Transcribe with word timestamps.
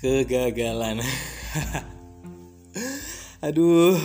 kegagalan. 0.00 1.04
Aduh. 3.44 4.00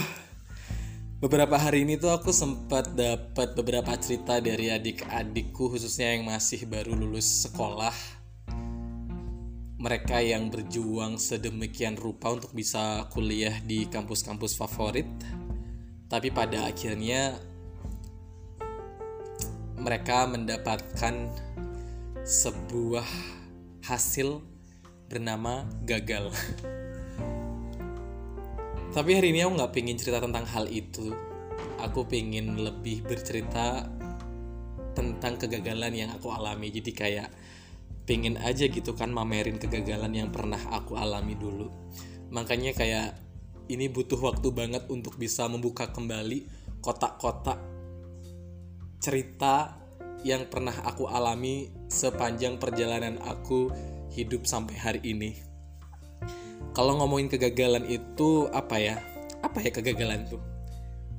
Beberapa 1.16 1.56
hari 1.58 1.88
ini 1.88 1.96
tuh 1.96 2.12
aku 2.12 2.30
sempat 2.36 2.92
dapat 2.94 3.56
beberapa 3.56 3.96
cerita 3.98 4.38
dari 4.44 4.70
adik-adikku 4.70 5.72
khususnya 5.74 6.12
yang 6.14 6.28
masih 6.28 6.68
baru 6.68 6.92
lulus 6.94 7.48
sekolah. 7.48 7.96
Mereka 9.80 10.22
yang 10.22 10.52
berjuang 10.52 11.16
sedemikian 11.18 11.96
rupa 11.96 12.36
untuk 12.36 12.52
bisa 12.52 13.08
kuliah 13.16 13.58
di 13.64 13.88
kampus-kampus 13.88 14.60
favorit. 14.60 15.08
Tapi 16.12 16.30
pada 16.30 16.68
akhirnya 16.68 17.40
mereka 19.80 20.30
mendapatkan 20.30 21.32
sebuah 22.28 23.08
hasil 23.88 24.55
bernama 25.06 25.66
gagal. 25.86 26.34
Tapi 28.96 29.12
hari 29.12 29.36
ini 29.36 29.44
aku 29.44 29.60
nggak 29.60 29.74
pengen 29.76 30.00
cerita 30.00 30.24
tentang 30.24 30.48
hal 30.48 30.72
itu. 30.72 31.12
Aku 31.84 32.08
pengen 32.08 32.64
lebih 32.64 33.04
bercerita 33.04 33.84
tentang 34.96 35.36
kegagalan 35.36 35.92
yang 35.92 36.10
aku 36.16 36.32
alami. 36.32 36.72
Jadi 36.72 36.92
kayak 36.96 37.30
pengen 38.08 38.40
aja 38.40 38.70
gitu 38.72 38.96
kan 38.96 39.12
mamerin 39.12 39.60
kegagalan 39.60 40.16
yang 40.16 40.30
pernah 40.32 40.62
aku 40.72 40.96
alami 40.96 41.36
dulu. 41.36 41.68
Makanya 42.32 42.72
kayak 42.72 43.20
ini 43.68 43.92
butuh 43.92 44.18
waktu 44.22 44.48
banget 44.54 44.88
untuk 44.88 45.18
bisa 45.20 45.50
membuka 45.50 45.90
kembali 45.90 46.46
kotak-kotak 46.80 47.58
cerita 49.02 49.76
yang 50.26 50.50
pernah 50.50 50.74
aku 50.86 51.06
alami 51.06 51.70
sepanjang 51.86 52.58
perjalanan 52.58 53.22
aku 53.22 53.70
hidup 54.16 54.48
sampai 54.48 54.80
hari 54.80 55.02
ini. 55.04 55.36
Kalau 56.72 56.96
ngomongin 57.00 57.28
kegagalan 57.28 57.84
itu 57.92 58.48
apa 58.56 58.80
ya? 58.80 58.96
Apa 59.44 59.60
ya 59.60 59.72
kegagalan 59.76 60.24
tuh? 60.28 60.40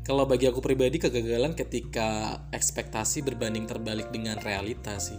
Kalau 0.06 0.22
bagi 0.25 0.47
aku 0.48 0.62
pribadi 0.62 1.03
kegagalan 1.03 1.53
ketika 1.53 2.41
ekspektasi 2.55 3.27
berbanding 3.27 3.69
terbalik 3.69 4.08
dengan 4.08 4.41
realita 4.41 4.97
sih. 4.97 5.19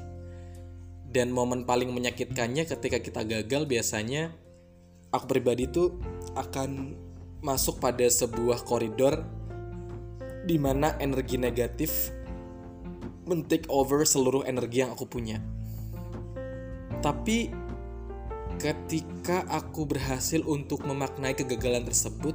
Dan 1.08 1.30
momen 1.30 1.64
paling 1.64 1.94
menyakitkannya 1.94 2.66
ketika 2.66 2.98
kita 3.04 3.22
gagal 3.24 3.68
biasanya 3.68 4.32
aku 5.12 5.26
pribadi 5.28 5.68
tuh 5.68 6.00
akan 6.36 6.96
masuk 7.42 7.80
pada 7.84 8.08
sebuah 8.08 8.66
koridor 8.66 9.24
di 10.48 10.56
mana 10.56 10.96
energi 11.04 11.36
negatif 11.36 12.12
men-take 13.28 13.68
over 13.68 14.08
seluruh 14.08 14.48
energi 14.48 14.88
yang 14.88 14.96
aku 14.96 15.04
punya. 15.04 15.44
Tapi 17.04 17.52
ketika 18.58 19.46
aku 19.48 19.86
berhasil 19.86 20.42
untuk 20.46 20.84
memaknai 20.86 21.38
kegagalan 21.38 21.86
tersebut, 21.86 22.34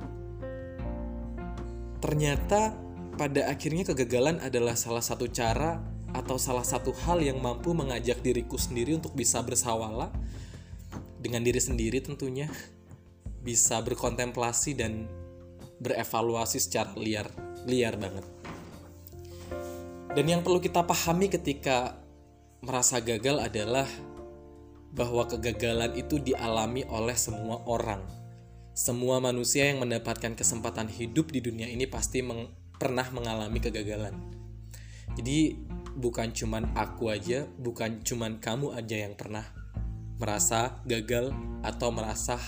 ternyata 1.98 2.74
pada 3.18 3.50
akhirnya 3.50 3.86
kegagalan 3.86 4.38
adalah 4.40 4.78
salah 4.78 5.02
satu 5.02 5.28
cara 5.28 5.82
atau 6.12 6.36
salah 6.36 6.64
satu 6.64 6.94
hal 7.04 7.20
yang 7.20 7.40
mampu 7.42 7.74
mengajak 7.74 8.20
diriku 8.20 8.56
sendiri 8.56 8.96
untuk 8.96 9.12
bisa 9.16 9.40
bersawala 9.42 10.12
dengan 11.22 11.46
diri 11.46 11.62
sendiri 11.62 12.02
tentunya 12.02 12.50
bisa 13.42 13.78
berkontemplasi 13.82 14.74
dan 14.74 15.06
berevaluasi 15.82 16.58
secara 16.62 16.94
liar 16.98 17.26
liar 17.66 17.94
banget. 17.98 18.26
Dan 20.12 20.24
yang 20.28 20.42
perlu 20.44 20.60
kita 20.60 20.84
pahami 20.84 21.32
ketika 21.32 21.96
merasa 22.60 23.00
gagal 23.00 23.40
adalah 23.40 23.88
bahwa 24.92 25.24
kegagalan 25.24 25.96
itu 25.96 26.20
dialami 26.20 26.84
oleh 26.84 27.16
semua 27.16 27.64
orang. 27.64 28.04
Semua 28.76 29.20
manusia 29.20 29.68
yang 29.68 29.80
mendapatkan 29.80 30.36
kesempatan 30.36 30.88
hidup 30.88 31.32
di 31.32 31.40
dunia 31.40 31.68
ini 31.68 31.88
pasti 31.88 32.20
meng 32.20 32.48
pernah 32.76 33.08
mengalami 33.12 33.60
kegagalan. 33.60 34.16
Jadi 35.16 35.56
bukan 35.96 36.32
cuman 36.32 36.72
aku 36.76 37.12
aja, 37.12 37.44
bukan 37.60 38.00
cuman 38.04 38.40
kamu 38.40 38.72
aja 38.76 38.96
yang 39.08 39.16
pernah 39.16 39.44
merasa 40.16 40.80
gagal 40.88 41.32
atau 41.64 41.88
merasa 41.92 42.40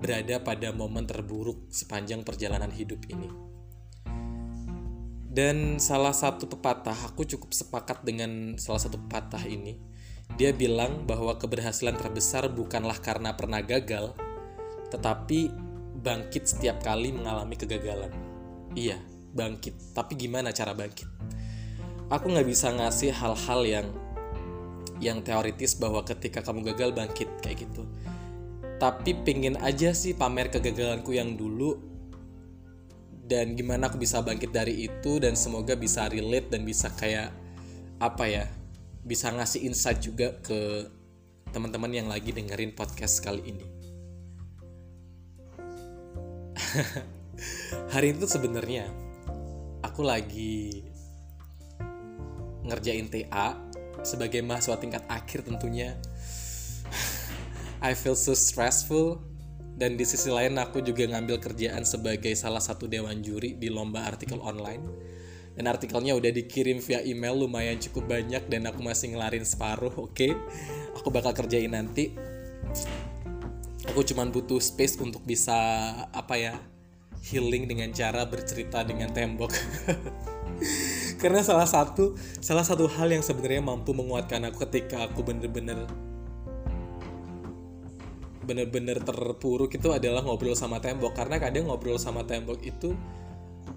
berada 0.00 0.40
pada 0.44 0.68
momen 0.72 1.08
terburuk 1.08 1.72
sepanjang 1.72 2.20
perjalanan 2.20 2.68
hidup 2.68 3.00
ini. 3.08 3.28
Dan 5.34 5.82
salah 5.82 6.14
satu 6.14 6.46
pepatah, 6.46 7.10
aku 7.10 7.26
cukup 7.26 7.50
sepakat 7.50 8.06
dengan 8.06 8.54
salah 8.60 8.78
satu 8.78 9.00
pepatah 9.02 9.42
ini 9.48 9.93
dia 10.34 10.50
bilang 10.50 11.06
bahwa 11.06 11.38
keberhasilan 11.38 11.94
terbesar 11.94 12.50
bukanlah 12.50 12.98
karena 12.98 13.36
pernah 13.38 13.62
gagal, 13.62 14.16
tetapi 14.90 15.52
bangkit 16.02 16.50
setiap 16.50 16.82
kali 16.82 17.14
mengalami 17.14 17.54
kegagalan. 17.54 18.10
Iya, 18.74 18.98
bangkit. 19.32 19.94
Tapi 19.94 20.18
gimana 20.18 20.50
cara 20.50 20.74
bangkit? 20.74 21.06
Aku 22.10 22.28
nggak 22.28 22.48
bisa 22.48 22.74
ngasih 22.74 23.14
hal-hal 23.14 23.60
yang 23.62 23.86
yang 25.02 25.22
teoritis 25.22 25.74
bahwa 25.78 26.02
ketika 26.06 26.42
kamu 26.42 26.74
gagal 26.74 26.90
bangkit 26.94 27.30
kayak 27.42 27.66
gitu. 27.66 27.86
Tapi 28.82 29.14
pengen 29.22 29.54
aja 29.62 29.94
sih 29.94 30.18
pamer 30.18 30.50
kegagalanku 30.50 31.14
yang 31.14 31.38
dulu 31.38 31.78
dan 33.24 33.56
gimana 33.56 33.88
aku 33.88 33.96
bisa 33.96 34.20
bangkit 34.20 34.52
dari 34.52 34.84
itu 34.84 35.16
dan 35.16 35.32
semoga 35.32 35.72
bisa 35.72 36.10
relate 36.12 36.52
dan 36.52 36.62
bisa 36.66 36.92
kayak 36.92 37.32
apa 37.96 38.24
ya 38.28 38.44
bisa 39.04 39.28
ngasih 39.28 39.68
insight 39.68 40.00
juga 40.00 40.32
ke 40.40 40.88
teman-teman 41.52 41.92
yang 41.92 42.08
lagi 42.08 42.32
dengerin 42.32 42.72
podcast 42.72 43.20
kali 43.20 43.44
ini. 43.44 43.68
Hari 47.92 48.16
itu 48.16 48.24
sebenarnya 48.24 48.88
aku 49.84 50.00
lagi 50.02 50.82
ngerjain 52.64 53.12
TA 53.12 53.60
sebagai 54.00 54.40
mahasiswa 54.40 54.80
tingkat 54.80 55.04
akhir 55.06 55.44
tentunya. 55.44 56.00
I 57.84 57.92
feel 57.92 58.16
so 58.16 58.32
stressful 58.32 59.20
dan 59.76 60.00
di 60.00 60.08
sisi 60.08 60.32
lain 60.32 60.56
aku 60.56 60.80
juga 60.80 61.04
ngambil 61.04 61.44
kerjaan 61.44 61.84
sebagai 61.84 62.32
salah 62.32 62.64
satu 62.64 62.88
dewan 62.88 63.20
juri 63.20 63.60
di 63.60 63.68
lomba 63.68 64.08
artikel 64.08 64.40
online 64.40 64.82
dan 65.54 65.70
artikelnya 65.70 66.18
udah 66.18 66.30
dikirim 66.34 66.82
via 66.82 67.00
email 67.06 67.46
lumayan 67.46 67.78
cukup 67.78 68.10
banyak 68.10 68.42
dan 68.50 68.66
aku 68.66 68.82
masih 68.82 69.14
ngelarin 69.14 69.46
separuh 69.46 69.94
oke? 69.94 70.14
Okay? 70.14 70.34
aku 71.04 71.12
bakal 71.12 71.36
kerjain 71.36 71.74
nanti. 71.74 72.14
Aku 73.92 74.00
cuman 74.00 74.32
butuh 74.32 74.56
space 74.62 74.96
untuk 74.96 75.20
bisa 75.28 75.52
apa 76.08 76.40
ya 76.40 76.54
healing 77.28 77.68
dengan 77.68 77.92
cara 77.92 78.24
bercerita 78.24 78.80
dengan 78.80 79.12
tembok. 79.12 79.52
Karena 81.20 81.44
salah 81.44 81.68
satu 81.68 82.16
salah 82.40 82.64
satu 82.64 82.88
hal 82.88 83.12
yang 83.12 83.20
sebenarnya 83.20 83.60
mampu 83.60 83.92
menguatkan 83.92 84.48
aku 84.48 84.64
ketika 84.64 85.04
aku 85.04 85.20
bener-bener 85.20 85.84
bener-bener 88.44 89.00
terpuruk 89.00 89.72
itu 89.72 89.92
adalah 89.92 90.24
ngobrol 90.24 90.56
sama 90.56 90.80
tembok. 90.80 91.12
Karena 91.12 91.36
kadang 91.36 91.68
ngobrol 91.68 92.00
sama 92.00 92.24
tembok 92.24 92.64
itu 92.64 92.96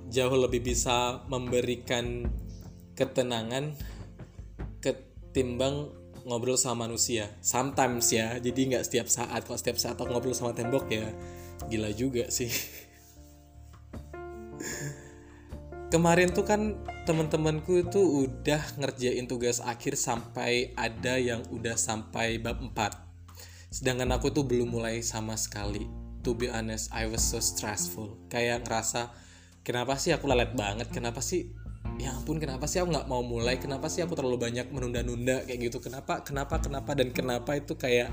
jauh 0.07 0.37
lebih 0.39 0.63
bisa 0.63 1.23
memberikan 1.27 2.27
ketenangan 2.95 3.75
ketimbang 4.79 5.91
ngobrol 6.27 6.59
sama 6.59 6.87
manusia. 6.87 7.31
Sometimes 7.39 8.11
ya 8.11 8.35
jadi 8.39 8.75
nggak 8.75 8.83
setiap 8.87 9.07
saat. 9.07 9.47
Kalau 9.47 9.59
setiap 9.59 9.79
saat 9.79 9.95
aku 9.95 10.11
ngobrol 10.11 10.35
sama 10.35 10.51
tembok 10.51 10.91
ya 10.91 11.07
gila 11.71 11.91
juga 11.95 12.27
sih. 12.27 12.51
Kemarin 15.93 16.35
tuh 16.35 16.43
kan 16.43 16.75
teman-temanku 17.07 17.79
itu 17.79 18.27
udah 18.27 18.59
ngerjain 18.75 19.23
tugas 19.23 19.63
akhir 19.63 19.95
sampai 19.95 20.75
ada 20.75 21.15
yang 21.15 21.47
udah 21.47 21.79
sampai 21.79 22.35
bab 22.43 22.59
4 22.59 23.07
sedangkan 23.71 24.15
aku 24.15 24.31
tuh 24.31 24.43
belum 24.47 24.75
mulai 24.75 24.99
sama 25.03 25.35
sekali. 25.39 25.87
To 26.27 26.35
be 26.35 26.51
honest 26.51 26.91
I 26.91 27.07
was 27.07 27.23
so 27.23 27.39
stressful. 27.39 28.19
Kayak 28.27 28.67
ngerasa 28.67 29.15
kenapa 29.67 29.99
sih 29.99 30.15
aku 30.15 30.31
lelet 30.31 30.55
banget? 30.55 30.87
Kenapa 30.95 31.19
sih 31.19 31.51
ya 31.99 32.15
ampun 32.15 32.39
kenapa 32.39 32.71
sih 32.71 32.79
aku 32.79 32.95
nggak 32.95 33.11
mau 33.11 33.19
mulai? 33.19 33.59
Kenapa 33.59 33.91
sih 33.91 33.99
aku 33.99 34.15
terlalu 34.15 34.39
banyak 34.39 34.71
menunda-nunda? 34.71 35.43
Kayak 35.43 35.59
gitu 35.67 35.83
kenapa 35.83 36.23
kenapa 36.23 36.63
kenapa 36.63 36.95
dan 36.95 37.11
kenapa 37.11 37.59
itu 37.59 37.75
kayak 37.75 38.07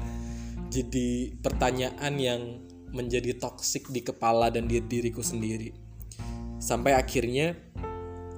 jadi 0.66 1.30
pertanyaan 1.38 2.14
yang 2.18 2.42
menjadi 2.90 3.38
toksik 3.38 3.86
di 3.94 4.02
kepala 4.02 4.50
dan 4.50 4.66
di 4.66 4.82
diriku 4.82 5.22
sendiri. 5.22 5.70
Sampai 6.58 6.98
akhirnya 6.98 7.54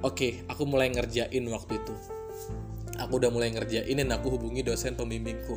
oke 0.05 0.13
okay, 0.13 0.33
aku 0.53 0.69
mulai 0.69 0.93
ngerjain 0.93 1.45
waktu 1.49 1.73
itu. 1.81 1.95
Aku 3.01 3.17
udah 3.17 3.33
mulai 3.33 3.49
ngerjain 3.49 3.97
dan 3.97 4.13
aku 4.13 4.37
hubungi 4.37 4.61
dosen 4.61 4.93
pembimbingku. 4.93 5.57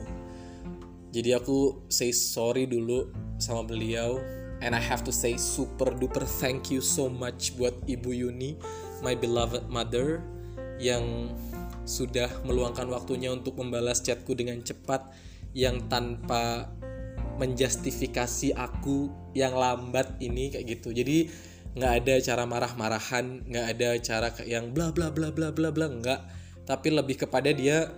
Jadi 1.12 1.36
aku 1.36 1.88
say 1.92 2.16
sorry 2.16 2.70
dulu 2.70 3.12
sama 3.36 3.68
beliau 3.68 4.39
And 4.60 4.76
I 4.76 4.84
have 4.84 5.08
to 5.08 5.14
say 5.16 5.40
super 5.40 5.96
duper 5.96 6.28
thank 6.28 6.68
you 6.68 6.84
so 6.84 7.08
much 7.08 7.56
buat 7.56 7.72
Ibu 7.88 8.12
Yuni, 8.12 8.60
my 9.00 9.16
beloved 9.16 9.72
mother 9.72 10.20
yang 10.80 11.32
sudah 11.88 12.28
meluangkan 12.44 12.86
waktunya 12.92 13.32
untuk 13.32 13.56
membalas 13.56 14.04
chatku 14.04 14.36
dengan 14.36 14.60
cepat 14.62 15.10
yang 15.56 15.90
tanpa 15.90 16.70
menjustifikasi 17.40 18.54
aku 18.54 19.08
yang 19.32 19.56
lambat 19.56 20.20
ini 20.20 20.52
kayak 20.52 20.78
gitu. 20.78 20.92
Jadi 20.92 21.32
nggak 21.80 21.94
ada 22.04 22.16
cara 22.20 22.44
marah-marahan 22.44 23.48
nggak 23.48 23.66
ada 23.78 23.90
cara 24.04 24.28
yang 24.44 24.76
bla 24.76 24.92
bla 24.92 25.08
bla 25.08 25.32
bla 25.32 25.56
bla 25.56 25.72
bla 25.72 25.88
nggak. 25.88 26.22
Tapi 26.68 26.88
lebih 26.92 27.26
kepada 27.26 27.50
dia 27.56 27.90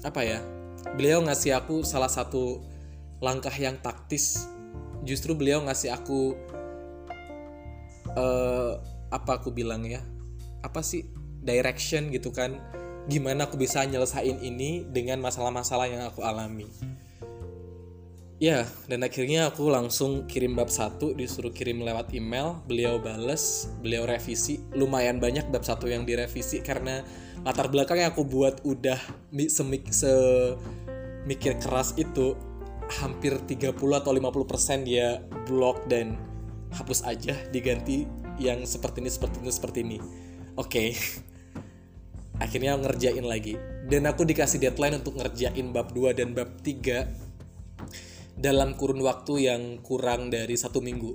apa 0.00 0.24
ya 0.24 0.40
beliau 0.96 1.20
ngasih 1.20 1.60
aku 1.60 1.84
salah 1.84 2.08
satu 2.08 2.64
langkah 3.20 3.52
yang 3.52 3.76
taktis 3.84 4.48
justru 5.04 5.32
beliau 5.32 5.64
ngasih 5.64 5.92
aku 5.94 6.36
uh, 8.14 8.78
apa 9.10 9.42
aku 9.42 9.50
bilang 9.50 9.82
ya 9.86 10.02
apa 10.60 10.80
sih 10.84 11.08
direction 11.40 12.12
gitu 12.12 12.30
kan. 12.30 12.60
Gimana 13.08 13.48
aku 13.48 13.56
bisa 13.56 13.82
nyelesain 13.88 14.38
ini 14.44 14.84
dengan 14.86 15.18
masalah-masalah 15.24 15.88
yang 15.88 16.04
aku 16.04 16.20
alami. 16.20 16.68
Ya 18.40 18.64
dan 18.88 19.04
akhirnya 19.04 19.52
aku 19.52 19.68
langsung 19.68 20.24
kirim 20.24 20.56
bab 20.56 20.72
satu 20.72 21.12
disuruh 21.12 21.52
kirim 21.52 21.80
lewat 21.80 22.12
email. 22.12 22.60
Beliau 22.68 23.00
bales 23.00 23.68
beliau 23.80 24.04
revisi. 24.04 24.60
Lumayan 24.76 25.20
banyak 25.20 25.48
bab 25.48 25.64
satu 25.64 25.88
yang 25.88 26.04
direvisi 26.04 26.60
karena 26.60 27.04
latar 27.40 27.72
belakang 27.72 28.04
yang 28.04 28.12
aku 28.12 28.24
buat 28.24 28.60
udah 28.68 29.00
semik 29.48 29.88
se 29.92 30.12
mikir 31.24 31.56
keras 31.60 31.96
itu 32.00 32.36
hampir 32.90 33.38
30 33.38 33.74
atau 33.74 34.10
50% 34.10 34.88
dia 34.88 35.22
blok 35.46 35.86
dan 35.86 36.18
hapus 36.74 37.06
aja 37.06 37.34
diganti 37.54 38.06
yang 38.42 38.66
seperti 38.66 39.02
ini 39.02 39.10
seperti 39.10 39.36
ini 39.42 39.50
seperti 39.50 39.78
ini 39.82 39.98
oke 40.58 40.68
okay. 40.68 40.88
akhirnya 42.44 42.74
ngerjain 42.78 43.26
lagi 43.26 43.54
dan 43.90 44.06
aku 44.06 44.22
dikasih 44.22 44.62
deadline 44.62 45.02
untuk 45.02 45.18
ngerjain 45.18 45.74
bab 45.74 45.90
2 45.90 46.14
dan 46.14 46.30
bab 46.30 46.62
3 46.62 47.30
dalam 48.40 48.72
kurun 48.72 49.04
waktu 49.04 49.52
yang 49.52 49.62
kurang 49.84 50.32
dari 50.32 50.56
satu 50.56 50.80
minggu. 50.80 51.12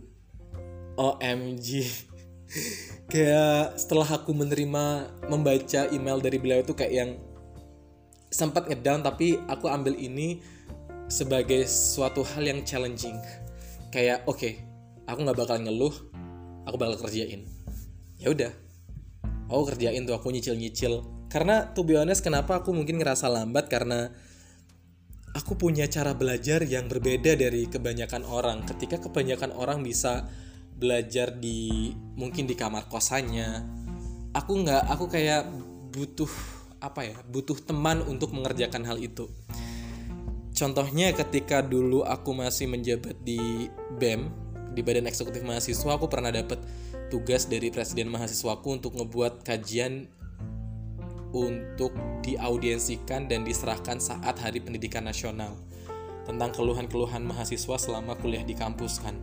OMG. 0.96 1.68
kayak 3.12 3.82
setelah 3.82 4.06
aku 4.22 4.32
menerima 4.38 4.86
membaca 5.28 5.82
email 5.90 6.22
dari 6.22 6.38
beliau 6.38 6.62
itu 6.62 6.78
kayak 6.78 6.94
yang 6.94 7.12
sempat 8.30 8.70
ngedown 8.70 9.02
tapi 9.02 9.40
aku 9.50 9.66
ambil 9.66 9.98
ini 9.98 10.40
sebagai 11.08 11.70
suatu 11.70 12.26
hal 12.26 12.44
yang 12.46 12.62
challenging. 12.66 13.18
Kayak 13.94 14.26
oke, 14.26 14.42
okay, 14.42 14.54
aku 15.06 15.20
nggak 15.22 15.38
bakal 15.38 15.58
ngeluh, 15.62 15.94
aku 16.66 16.76
bakal 16.76 17.08
kerjain. 17.08 17.46
Ya 18.18 18.34
udah, 18.34 18.52
aku 19.50 19.76
kerjain 19.76 20.04
tuh 20.04 20.18
aku 20.18 20.34
nyicil-nyicil. 20.34 21.06
Karena 21.30 21.68
to 21.74 21.84
be 21.84 22.00
honest 22.00 22.24
kenapa 22.24 22.64
aku 22.64 22.72
mungkin 22.72 23.02
ngerasa 23.02 23.28
lambat 23.28 23.68
karena 23.68 24.14
aku 25.36 25.60
punya 25.60 25.84
cara 25.92 26.16
belajar 26.16 26.64
yang 26.64 26.88
berbeda 26.88 27.36
dari 27.36 27.68
kebanyakan 27.68 28.24
orang. 28.24 28.64
Ketika 28.64 29.04
kebanyakan 29.04 29.52
orang 29.52 29.84
bisa 29.84 30.26
belajar 30.76 31.32
di 31.36 31.92
mungkin 32.16 32.48
di 32.48 32.56
kamar 32.56 32.88
kosannya, 32.88 33.64
aku 34.32 34.52
nggak, 34.64 34.84
aku 34.92 35.06
kayak 35.12 35.48
butuh 35.92 36.32
apa 36.80 37.08
ya, 37.08 37.18
butuh 37.28 37.60
teman 37.64 38.04
untuk 38.04 38.32
mengerjakan 38.36 38.84
hal 38.84 39.00
itu. 39.00 39.28
Contohnya 40.56 41.12
ketika 41.12 41.60
dulu 41.60 42.08
aku 42.08 42.32
masih 42.32 42.72
menjabat 42.72 43.20
di 43.28 43.68
BEM, 44.00 44.32
di 44.72 44.80
Badan 44.80 45.04
Eksekutif 45.04 45.44
Mahasiswa, 45.44 46.00
aku 46.00 46.08
pernah 46.08 46.32
dapat 46.32 46.64
tugas 47.12 47.44
dari 47.52 47.68
presiden 47.68 48.08
mahasiswaku 48.08 48.80
untuk 48.80 48.96
ngebuat 48.96 49.44
kajian 49.44 50.08
untuk 51.36 51.92
diaudiensikan 52.24 53.28
dan 53.28 53.44
diserahkan 53.44 54.00
saat 54.00 54.40
Hari 54.40 54.64
Pendidikan 54.64 55.04
Nasional 55.04 55.60
tentang 56.24 56.56
keluhan-keluhan 56.56 57.28
mahasiswa 57.28 57.76
selama 57.76 58.16
kuliah 58.16 58.48
di 58.48 58.56
kampus 58.56 59.04
kan. 59.04 59.20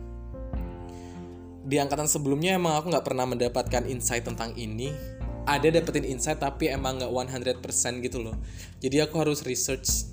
Di 1.65 1.81
angkatan 1.81 2.05
sebelumnya 2.05 2.61
emang 2.61 2.77
aku 2.77 2.93
nggak 2.93 3.09
pernah 3.09 3.25
mendapatkan 3.25 3.89
insight 3.89 4.29
tentang 4.29 4.53
ini. 4.53 4.93
Ada 5.49 5.81
dapetin 5.81 6.05
insight 6.05 6.37
tapi 6.39 6.69
emang 6.69 7.01
nggak 7.01 7.09
100% 7.09 8.05
gitu 8.05 8.21
loh. 8.21 8.37
Jadi 8.79 9.01
aku 9.01 9.17
harus 9.17 9.41
research 9.43 10.12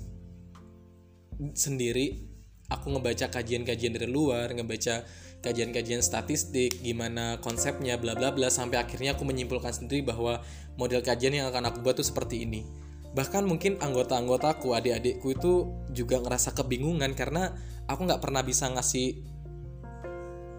sendiri. 1.57 2.29
Aku 2.71 2.87
ngebaca 2.87 3.27
kajian-kajian 3.27 3.91
dari 3.91 4.07
luar, 4.07 4.55
ngebaca 4.55 5.03
kajian-kajian 5.43 5.99
statistik, 5.99 6.79
gimana 6.79 7.41
konsepnya, 7.43 7.99
bla 7.99 8.15
bla 8.15 8.31
bla, 8.31 8.47
sampai 8.47 8.79
akhirnya 8.79 9.17
aku 9.17 9.27
menyimpulkan 9.27 9.75
sendiri 9.75 10.05
bahwa 10.07 10.39
model 10.79 11.03
kajian 11.03 11.35
yang 11.35 11.51
akan 11.51 11.67
aku 11.67 11.83
buat 11.83 11.99
tuh 11.99 12.07
seperti 12.07 12.47
ini. 12.47 12.63
Bahkan 13.11 13.43
mungkin 13.43 13.75
anggota-anggotaku, 13.83 14.71
adik-adikku 14.71 15.35
itu 15.35 15.53
juga 15.91 16.23
ngerasa 16.23 16.55
kebingungan 16.55 17.11
karena 17.11 17.51
aku 17.91 18.07
nggak 18.07 18.23
pernah 18.23 18.39
bisa 18.39 18.71
ngasih 18.71 19.19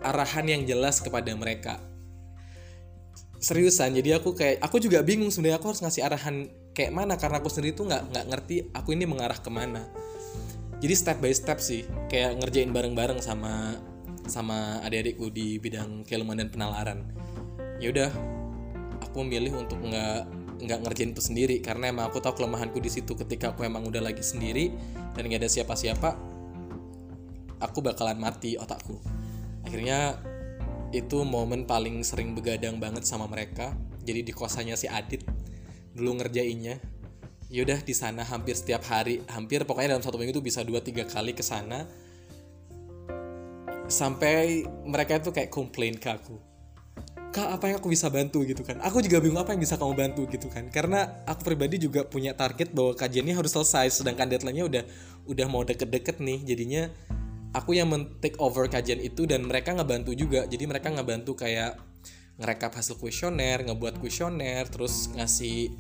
arahan 0.04 0.44
yang 0.50 0.62
jelas 0.68 1.00
kepada 1.00 1.32
mereka. 1.32 1.80
Seriusan, 3.42 3.96
jadi 3.96 4.20
aku 4.20 4.36
kayak 4.36 4.60
aku 4.60 4.78
juga 4.78 5.00
bingung 5.02 5.32
sebenarnya 5.32 5.58
aku 5.58 5.72
harus 5.72 5.82
ngasih 5.82 6.02
arahan 6.04 6.46
kayak 6.76 6.92
mana 6.92 7.18
karena 7.18 7.42
aku 7.42 7.50
sendiri 7.50 7.74
tuh 7.74 7.88
nggak 7.90 8.02
nggak 8.14 8.26
ngerti 8.30 8.56
aku 8.70 8.94
ini 8.94 9.08
mengarah 9.08 9.40
ke 9.40 9.50
mana. 9.50 9.88
Jadi 10.82 10.94
step 10.98 11.22
by 11.22 11.30
step 11.30 11.62
sih, 11.62 11.86
kayak 12.10 12.42
ngerjain 12.42 12.74
bareng-bareng 12.74 13.22
sama 13.22 13.78
sama 14.26 14.82
adik-adikku 14.82 15.30
di 15.30 15.62
bidang 15.62 16.02
keilmuan 16.02 16.42
dan 16.42 16.50
penalaran. 16.50 17.06
Ya 17.78 17.94
udah 17.94 18.10
aku 18.98 19.22
memilih 19.22 19.62
untuk 19.62 19.78
nggak 19.78 20.42
nggak 20.62 20.78
ngerjain 20.82 21.10
itu 21.14 21.22
sendiri 21.22 21.56
karena 21.62 21.90
emang 21.90 22.10
aku 22.10 22.18
tahu 22.18 22.42
kelemahanku 22.42 22.82
di 22.82 22.90
situ. 22.90 23.14
Ketika 23.14 23.54
aku 23.54 23.62
emang 23.62 23.86
udah 23.86 24.02
lagi 24.02 24.26
sendiri 24.26 24.74
dan 25.14 25.30
nggak 25.30 25.46
ada 25.46 25.50
siapa-siapa 25.50 26.18
aku 27.62 27.78
bakalan 27.78 28.18
mati 28.18 28.58
otakku. 28.58 28.98
Akhirnya 29.62 30.18
itu 30.90 31.22
momen 31.22 31.64
paling 31.64 32.02
sering 32.02 32.34
begadang 32.34 32.82
banget 32.82 33.06
sama 33.06 33.30
mereka. 33.30 33.70
Jadi 34.02 34.26
di 34.26 34.32
kosannya 34.34 34.74
si 34.74 34.90
Adit 34.90 35.22
dulu 35.94 36.18
ngerjainnya 36.18 36.91
yaudah 37.52 37.84
di 37.84 37.92
sana 37.92 38.24
hampir 38.24 38.56
setiap 38.56 38.82
hari. 38.88 39.20
Hampir 39.28 39.68
pokoknya 39.68 39.94
dalam 39.94 40.04
satu 40.04 40.16
minggu 40.16 40.40
itu 40.40 40.42
bisa 40.42 40.64
dua 40.64 40.80
tiga 40.80 41.04
kali 41.04 41.36
ke 41.36 41.44
sana. 41.44 41.84
Sampai 43.92 44.64
mereka 44.88 45.20
itu 45.20 45.28
kayak 45.28 45.52
komplain 45.52 46.00
ke 46.00 46.08
aku 46.08 46.52
kak 47.32 47.48
apa 47.48 47.64
yang 47.72 47.76
aku 47.80 47.88
bisa 47.88 48.12
bantu? 48.12 48.44
Gitu 48.44 48.60
kan. 48.60 48.78
Aku 48.84 49.00
juga 49.00 49.18
bingung 49.18 49.40
apa 49.40 49.56
yang 49.56 49.62
bisa 49.64 49.80
kamu 49.80 49.96
bantu? 49.96 50.28
Gitu 50.28 50.52
kan. 50.52 50.68
Karena 50.68 51.24
aku 51.24 51.48
pribadi 51.48 51.80
juga 51.80 52.04
punya 52.04 52.36
target 52.36 52.70
bahwa 52.76 52.92
kajiannya 52.92 53.34
harus 53.34 53.56
selesai 53.56 54.04
sedangkan 54.04 54.28
deadline-nya 54.28 54.68
udah 54.68 54.84
udah 55.26 55.46
mau 55.48 55.64
deket-deket 55.64 56.20
nih. 56.20 56.44
Jadinya 56.44 56.92
aku 57.56 57.80
yang 57.80 57.88
men 57.88 58.20
take 58.20 58.36
over 58.36 58.68
kajian 58.68 59.00
itu 59.00 59.24
dan 59.24 59.48
mereka 59.48 59.72
ngebantu 59.72 60.12
juga. 60.12 60.44
Jadi 60.44 60.68
mereka 60.68 60.92
ngebantu 60.92 61.32
kayak 61.32 61.80
ngerekap 62.36 62.72
hasil 62.76 62.96
kuesioner 62.96 63.60
ngebuat 63.64 64.00
kuesioner 64.00 64.64
terus 64.68 65.12
ngasih 65.12 65.72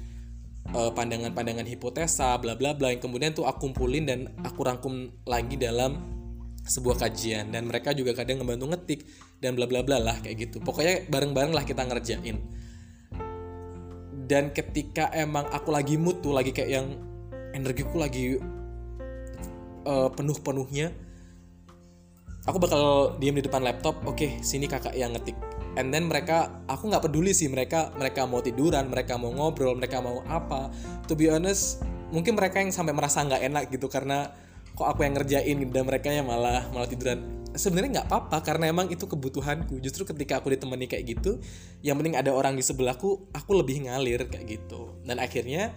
uh, 0.70 0.94
pandangan-pandangan 0.94 1.66
hipotesa 1.66 2.38
bla 2.38 2.54
bla 2.54 2.78
bla 2.78 2.94
yang 2.94 3.02
kemudian 3.02 3.34
tuh 3.34 3.50
aku 3.50 3.66
kumpulin 3.66 4.06
dan 4.06 4.30
aku 4.46 4.62
rangkum 4.62 5.10
lagi 5.26 5.58
dalam 5.58 5.98
sebuah 6.62 7.02
kajian. 7.02 7.50
Dan 7.50 7.66
mereka 7.66 7.90
juga 7.90 8.14
kadang 8.14 8.42
ngebantu 8.42 8.70
ngetik 8.70 9.00
dan 9.42 9.58
bla 9.58 9.66
bla 9.66 9.82
bla 9.82 9.98
lah 9.98 10.16
kayak 10.22 10.50
gitu. 10.50 10.62
Pokoknya 10.62 11.10
bareng 11.10 11.34
bareng 11.34 11.52
lah 11.52 11.66
kita 11.66 11.82
ngerjain. 11.82 12.38
Dan 14.30 14.54
ketika 14.54 15.10
emang 15.12 15.50
aku 15.50 15.74
lagi 15.74 15.98
mood 15.98 16.22
tuh 16.22 16.32
lagi 16.32 16.54
kayak 16.54 16.70
yang 16.70 16.86
energiku 17.52 18.00
lagi 18.00 18.40
uh, 19.84 20.08
penuh 20.08 20.38
penuhnya 20.40 20.90
aku 22.48 22.58
bakal 22.58 23.14
diem 23.22 23.38
di 23.38 23.44
depan 23.44 23.62
laptop 23.62 24.02
oke 24.02 24.18
okay, 24.18 24.40
sini 24.42 24.66
kakak 24.66 24.96
yang 24.96 25.14
ngetik 25.14 25.36
and 25.76 25.92
then 25.92 26.08
mereka 26.08 26.62
aku 26.68 26.88
nggak 26.88 27.04
peduli 27.08 27.32
sih 27.32 27.48
mereka 27.48 27.92
mereka 27.96 28.28
mau 28.28 28.44
tiduran 28.44 28.88
mereka 28.92 29.16
mau 29.16 29.32
ngobrol 29.32 29.76
mereka 29.76 30.00
mau 30.04 30.20
apa. 30.28 30.68
To 31.08 31.16
be 31.16 31.28
honest 31.32 31.82
mungkin 32.12 32.36
mereka 32.36 32.60
yang 32.60 32.70
sampai 32.70 32.92
merasa 32.92 33.24
nggak 33.24 33.42
enak 33.42 33.64
gitu 33.72 33.88
karena 33.88 34.28
kok 34.72 34.88
aku 34.88 35.04
yang 35.04 35.16
ngerjain 35.16 35.56
dan 35.68 35.84
mereka 35.84 36.08
yang 36.12 36.28
malah 36.28 36.68
malah 36.72 36.88
tiduran. 36.88 37.44
Sebenarnya 37.52 38.00
nggak 38.00 38.08
apa-apa 38.08 38.38
karena 38.40 38.72
emang 38.72 38.88
itu 38.88 39.04
kebutuhanku. 39.04 39.76
Justru 39.84 40.08
ketika 40.08 40.40
aku 40.40 40.56
ditemani 40.56 40.88
kayak 40.88 41.04
gitu 41.04 41.36
yang 41.84 42.00
penting 42.00 42.16
ada 42.16 42.32
orang 42.32 42.56
di 42.56 42.64
sebelahku 42.64 43.28
aku 43.32 43.50
lebih 43.52 43.88
ngalir 43.88 44.24
kayak 44.28 44.48
gitu. 44.48 44.96
Dan 45.04 45.20
akhirnya 45.20 45.72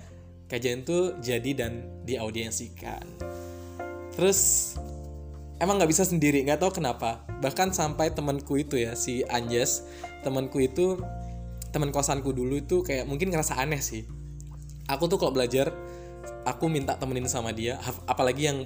kajian 0.48 0.88
itu 0.88 1.20
jadi 1.20 1.52
dan 1.52 1.72
diaudiensikan. 2.08 3.04
Terus 4.16 4.72
emang 5.60 5.80
nggak 5.80 5.92
bisa 5.92 6.04
sendiri 6.04 6.44
nggak 6.44 6.60
tahu 6.60 6.82
kenapa. 6.82 7.24
Bahkan 7.40 7.72
sampai 7.72 8.12
temanku 8.12 8.60
itu 8.60 8.80
ya 8.80 8.96
si 8.96 9.24
Anjas 9.28 9.88
temanku 10.24 10.60
itu 10.64 11.00
teman 11.72 11.92
kosanku 11.92 12.32
dulu 12.32 12.60
itu 12.60 12.82
kayak 12.84 13.08
mungkin 13.08 13.32
ngerasa 13.32 13.60
aneh 13.60 13.80
sih. 13.80 14.08
Aku 14.88 15.12
tuh 15.12 15.20
kalau 15.20 15.36
belajar 15.36 15.74
aku 16.46 16.70
minta 16.70 16.96
temenin 16.96 17.28
sama 17.28 17.52
dia 17.52 17.82
apalagi 18.06 18.48
yang 18.48 18.58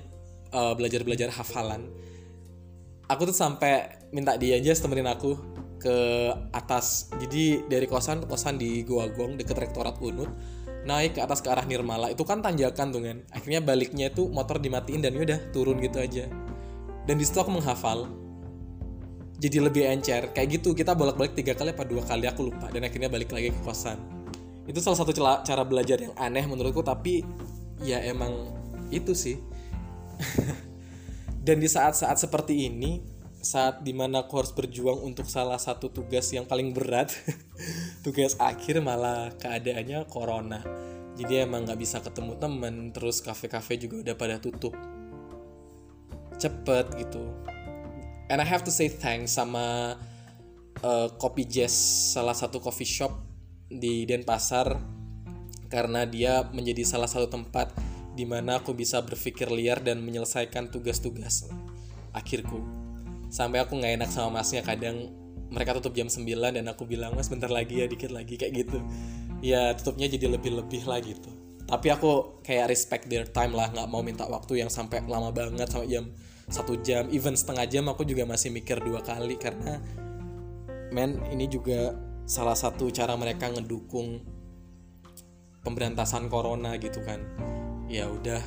uh, 0.54 0.74
belajar-belajar 0.78 1.34
hafalan. 1.34 1.90
Aku 3.10 3.26
tuh 3.26 3.34
sampai 3.34 4.06
minta 4.14 4.38
dia 4.38 4.58
aja 4.62 4.74
temenin 4.78 5.10
aku 5.10 5.34
ke 5.82 5.98
atas. 6.54 7.10
Jadi 7.18 7.66
dari 7.66 7.90
kosan 7.90 8.22
kosan 8.30 8.62
di 8.62 8.86
Goagong 8.86 9.40
deket 9.40 9.58
rektorat 9.58 9.98
Unut 10.04 10.30
naik 10.80 11.18
ke 11.18 11.22
atas 11.26 11.42
ke 11.42 11.50
arah 11.50 11.66
Nirmala. 11.66 12.14
Itu 12.14 12.28
kan 12.30 12.46
tanjakan 12.46 12.94
tuh 12.94 13.02
kan 13.02 13.18
akhirnya 13.34 13.66
baliknya 13.66 14.14
itu 14.14 14.30
motor 14.30 14.62
dimatiin 14.62 15.02
dan 15.02 15.18
udah 15.18 15.40
turun 15.50 15.82
gitu 15.82 15.98
aja 15.98 16.30
dan 17.10 17.18
di 17.18 17.26
situ 17.26 17.42
aku 17.42 17.50
menghafal. 17.50 18.06
Jadi 19.42 19.58
lebih 19.58 19.82
encer. 19.90 20.30
Kayak 20.30 20.62
gitu 20.62 20.78
kita 20.78 20.94
bolak-balik 20.94 21.34
tiga 21.34 21.58
kali 21.58 21.74
apa 21.74 21.82
dua 21.82 22.06
kali 22.06 22.30
aku 22.30 22.54
lupa. 22.54 22.70
Dan 22.70 22.86
akhirnya 22.86 23.10
balik 23.10 23.34
lagi 23.34 23.50
ke 23.50 23.60
kosan. 23.66 23.98
Itu 24.70 24.78
salah 24.78 25.02
satu 25.02 25.18
cara 25.18 25.66
belajar 25.66 25.98
yang 25.98 26.14
aneh 26.22 26.46
menurutku 26.46 26.86
tapi 26.86 27.26
ya 27.82 27.98
emang 28.06 28.54
itu 28.94 29.18
sih. 29.18 29.42
Dan 31.50 31.58
di 31.58 31.66
saat-saat 31.66 32.22
seperti 32.22 32.70
ini 32.70 33.02
saat 33.42 33.82
di 33.82 33.96
mana 33.96 34.28
aku 34.28 34.46
harus 34.46 34.54
berjuang 34.54 35.02
untuk 35.02 35.26
salah 35.26 35.58
satu 35.58 35.90
tugas 35.90 36.30
yang 36.30 36.46
paling 36.46 36.76
berat 36.76 37.10
tugas 38.06 38.38
akhir 38.38 38.86
malah 38.86 39.34
keadaannya 39.42 40.06
corona. 40.06 40.62
Jadi 41.18 41.42
emang 41.42 41.66
nggak 41.66 41.80
bisa 41.82 42.06
ketemu 42.06 42.38
temen 42.38 42.94
terus 42.94 43.18
kafe-kafe 43.26 43.82
juga 43.82 44.06
udah 44.06 44.16
pada 44.20 44.38
tutup 44.38 44.78
cepet 46.40 46.86
gitu. 46.98 47.22
And 48.30 48.40
I 48.40 48.48
have 48.48 48.64
to 48.66 48.72
say 48.72 48.88
thanks 48.88 49.36
sama 49.36 49.98
uh, 50.82 51.08
Kopi 51.20 51.44
Jazz 51.46 51.74
salah 52.16 52.38
satu 52.38 52.64
coffee 52.64 52.88
shop 52.88 53.14
di 53.70 54.08
Denpasar 54.08 54.80
karena 55.70 56.06
dia 56.10 56.50
menjadi 56.50 56.82
salah 56.82 57.06
satu 57.06 57.30
tempat 57.30 57.74
di 58.18 58.26
mana 58.26 58.60
aku 58.60 58.74
bisa 58.74 59.00
berpikir 59.06 59.48
liar 59.54 59.80
dan 59.80 60.02
menyelesaikan 60.02 60.74
tugas-tugas 60.74 61.46
akhirku. 62.12 62.60
Sampai 63.30 63.62
aku 63.62 63.78
nggak 63.78 64.02
enak 64.02 64.10
sama 64.10 64.42
masnya 64.42 64.66
kadang 64.66 65.14
mereka 65.50 65.78
tutup 65.78 65.98
jam 65.98 66.10
9 66.10 66.26
dan 66.54 66.66
aku 66.70 66.86
bilang 66.86 67.14
mas 67.18 67.30
bentar 67.30 67.50
lagi 67.50 67.82
ya 67.82 67.86
dikit 67.86 68.10
lagi 68.10 68.38
kayak 68.38 68.66
gitu. 68.66 68.82
Ya 69.42 69.74
tutupnya 69.78 70.10
jadi 70.10 70.30
lebih-lebih 70.30 70.86
lah 70.90 71.00
gitu. 71.02 71.30
Tapi 71.70 71.88
aku 71.94 72.42
kayak 72.42 72.74
respect 72.74 73.06
their 73.06 73.30
time 73.30 73.54
lah 73.54 73.70
nggak 73.70 73.88
mau 73.90 74.02
minta 74.02 74.26
waktu 74.26 74.66
yang 74.66 74.74
sampai 74.74 75.06
lama 75.06 75.30
banget 75.30 75.70
sampai 75.70 75.90
jam 75.90 76.10
satu 76.50 76.82
jam 76.82 77.06
even 77.14 77.38
setengah 77.38 77.70
jam 77.70 77.86
aku 77.88 78.02
juga 78.02 78.26
masih 78.26 78.50
mikir 78.50 78.82
dua 78.82 79.06
kali 79.06 79.38
karena 79.38 79.78
men 80.90 81.22
ini 81.30 81.46
juga 81.46 81.94
salah 82.26 82.58
satu 82.58 82.90
cara 82.90 83.14
mereka 83.14 83.50
ngedukung 83.50 84.22
pemberantasan 85.62 86.30
corona 86.30 86.78
gitu 86.82 87.02
kan. 87.06 87.22
Ya 87.90 88.10
udah 88.10 88.42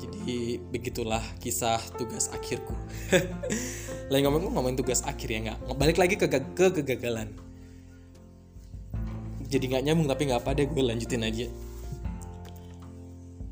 jadi 0.00 0.60
begitulah 0.72 1.22
kisah 1.40 1.80
tugas 1.96 2.32
akhirku. 2.32 2.74
Lagi 4.12 4.22
ngomong 4.24 4.52
ngomongin 4.52 4.80
tugas 4.80 5.04
akhir 5.04 5.28
ya 5.28 5.38
nggak 5.52 5.78
balik 5.78 5.96
lagi 5.96 6.16
ke, 6.20 6.28
ke 6.28 6.66
kegagalan. 6.80 7.32
Jadi 9.48 9.64
nggak 9.68 9.84
nyambung 9.84 10.08
tapi 10.08 10.28
nggak 10.28 10.40
apa 10.40 10.56
deh 10.56 10.66
gue 10.68 10.82
lanjutin 10.84 11.24
aja. 11.24 11.46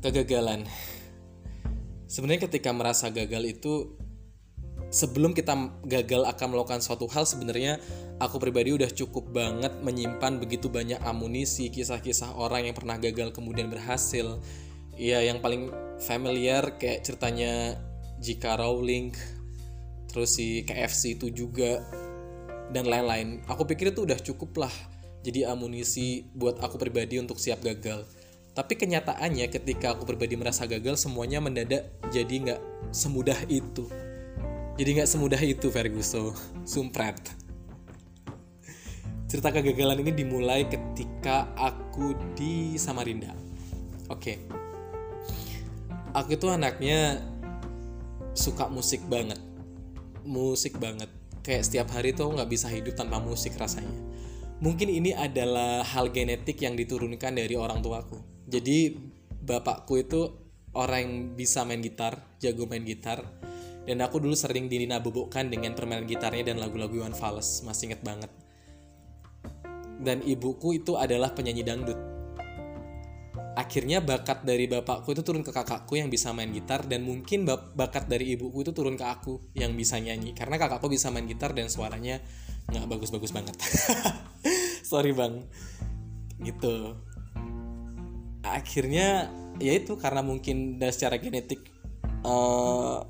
Kegagalan 0.01 0.65
sebenarnya 2.11 2.51
ketika 2.51 2.75
merasa 2.75 3.07
gagal 3.07 3.43
itu 3.47 3.95
sebelum 4.91 5.31
kita 5.31 5.55
gagal 5.87 6.27
akan 6.27 6.47
melakukan 6.51 6.83
suatu 6.83 7.07
hal 7.07 7.23
sebenarnya 7.23 7.79
aku 8.19 8.35
pribadi 8.35 8.75
udah 8.75 8.91
cukup 8.91 9.31
banget 9.31 9.71
menyimpan 9.79 10.35
begitu 10.35 10.67
banyak 10.67 10.99
amunisi 11.07 11.71
kisah-kisah 11.71 12.35
orang 12.35 12.67
yang 12.67 12.75
pernah 12.75 12.99
gagal 12.99 13.31
kemudian 13.31 13.71
berhasil 13.71 14.43
ya 14.99 15.23
yang 15.23 15.39
paling 15.39 15.71
familiar 16.03 16.75
kayak 16.75 17.07
ceritanya 17.07 17.79
J.K. 18.19 18.59
Rowling 18.59 19.15
terus 20.11 20.35
si 20.35 20.67
KFC 20.67 21.15
itu 21.15 21.31
juga 21.31 21.79
dan 22.75 22.91
lain-lain 22.91 23.47
aku 23.47 23.63
pikir 23.63 23.95
itu 23.95 24.03
udah 24.03 24.19
cukup 24.19 24.67
lah 24.67 24.73
jadi 25.23 25.47
amunisi 25.47 26.27
buat 26.35 26.59
aku 26.59 26.75
pribadi 26.75 27.23
untuk 27.23 27.39
siap 27.39 27.63
gagal 27.63 28.03
tapi 28.61 28.77
kenyataannya 28.77 29.49
ketika 29.49 29.97
aku 29.97 30.05
pribadi 30.05 30.37
merasa 30.37 30.69
gagal 30.69 30.93
semuanya 30.93 31.41
mendadak 31.41 31.89
jadi 32.13 32.29
nggak 32.29 32.61
semudah 32.93 33.49
itu. 33.49 33.89
Jadi 34.77 35.01
nggak 35.01 35.09
semudah 35.09 35.41
itu 35.41 35.73
Ferguson. 35.73 36.37
Sumpret. 36.61 37.17
Cerita 39.25 39.49
kegagalan 39.49 40.05
ini 40.05 40.13
dimulai 40.13 40.69
ketika 40.69 41.49
aku 41.57 42.13
di 42.37 42.77
Samarinda. 42.77 43.33
Oke. 44.13 44.21
Okay. 44.21 44.37
aku 46.13 46.37
itu 46.37 46.45
anaknya 46.45 47.17
suka 48.37 48.69
musik 48.69 49.01
banget. 49.09 49.41
Musik 50.21 50.77
banget. 50.77 51.09
Kayak 51.41 51.65
setiap 51.65 51.97
hari 51.97 52.13
tuh 52.13 52.29
nggak 52.29 52.45
bisa 52.45 52.69
hidup 52.69 52.93
tanpa 52.93 53.17
musik 53.17 53.57
rasanya. 53.57 53.97
Mungkin 54.61 54.85
ini 54.85 55.17
adalah 55.17 55.81
hal 55.81 56.13
genetik 56.13 56.61
yang 56.61 56.77
diturunkan 56.77 57.33
dari 57.33 57.57
orang 57.57 57.81
tuaku 57.81 58.30
jadi 58.51 58.99
bapakku 59.41 59.95
itu 60.03 60.27
orang 60.75 60.99
yang 60.99 61.13
bisa 61.33 61.63
main 61.63 61.79
gitar 61.79 62.19
jago 62.43 62.67
main 62.67 62.83
gitar. 62.83 63.23
Dan 63.81 63.97
aku 64.05 64.21
dulu 64.21 64.37
sering 64.37 64.69
dinabobokkan 64.69 65.49
dengan 65.49 65.73
permainan 65.73 66.05
gitarnya 66.05 66.53
dan 66.53 66.61
lagu-lagu 66.61 67.01
Iwan 67.01 67.17
Fals 67.17 67.65
masih 67.65 67.89
inget 67.89 68.05
banget. 68.05 68.29
Dan 69.97 70.21
ibuku 70.21 70.77
itu 70.77 71.01
adalah 71.01 71.33
penyanyi 71.33 71.65
dangdut. 71.65 71.97
Akhirnya 73.57 73.99
bakat 73.99 74.45
dari 74.45 74.69
bapakku 74.69 75.11
itu 75.17 75.25
turun 75.25 75.41
ke 75.41 75.49
kakakku 75.49 75.97
yang 75.97 76.13
bisa 76.13 76.29
main 76.29 76.53
gitar 76.53 76.85
dan 76.85 77.01
mungkin 77.03 77.43
bakat 77.49 78.05
dari 78.05 78.37
ibuku 78.37 78.61
itu 78.61 78.71
turun 78.71 78.93
ke 78.93 79.05
aku 79.05 79.49
yang 79.57 79.73
bisa 79.73 79.97
nyanyi. 79.97 80.37
Karena 80.37 80.61
kakakku 80.61 80.85
bisa 80.85 81.09
main 81.09 81.25
gitar 81.25 81.51
dan 81.57 81.65
suaranya 81.65 82.21
nggak 82.69 82.85
bagus-bagus 82.85 83.33
banget. 83.33 83.57
Sorry 84.89 85.09
bang. 85.09 85.41
Gitu 86.37 87.09
akhirnya 88.41 89.29
ya 89.61 89.73
itu 89.77 89.97
karena 89.97 90.25
mungkin 90.25 90.81
dari 90.81 90.93
secara 90.93 91.21
genetik 91.21 91.69
uh, 92.25 93.05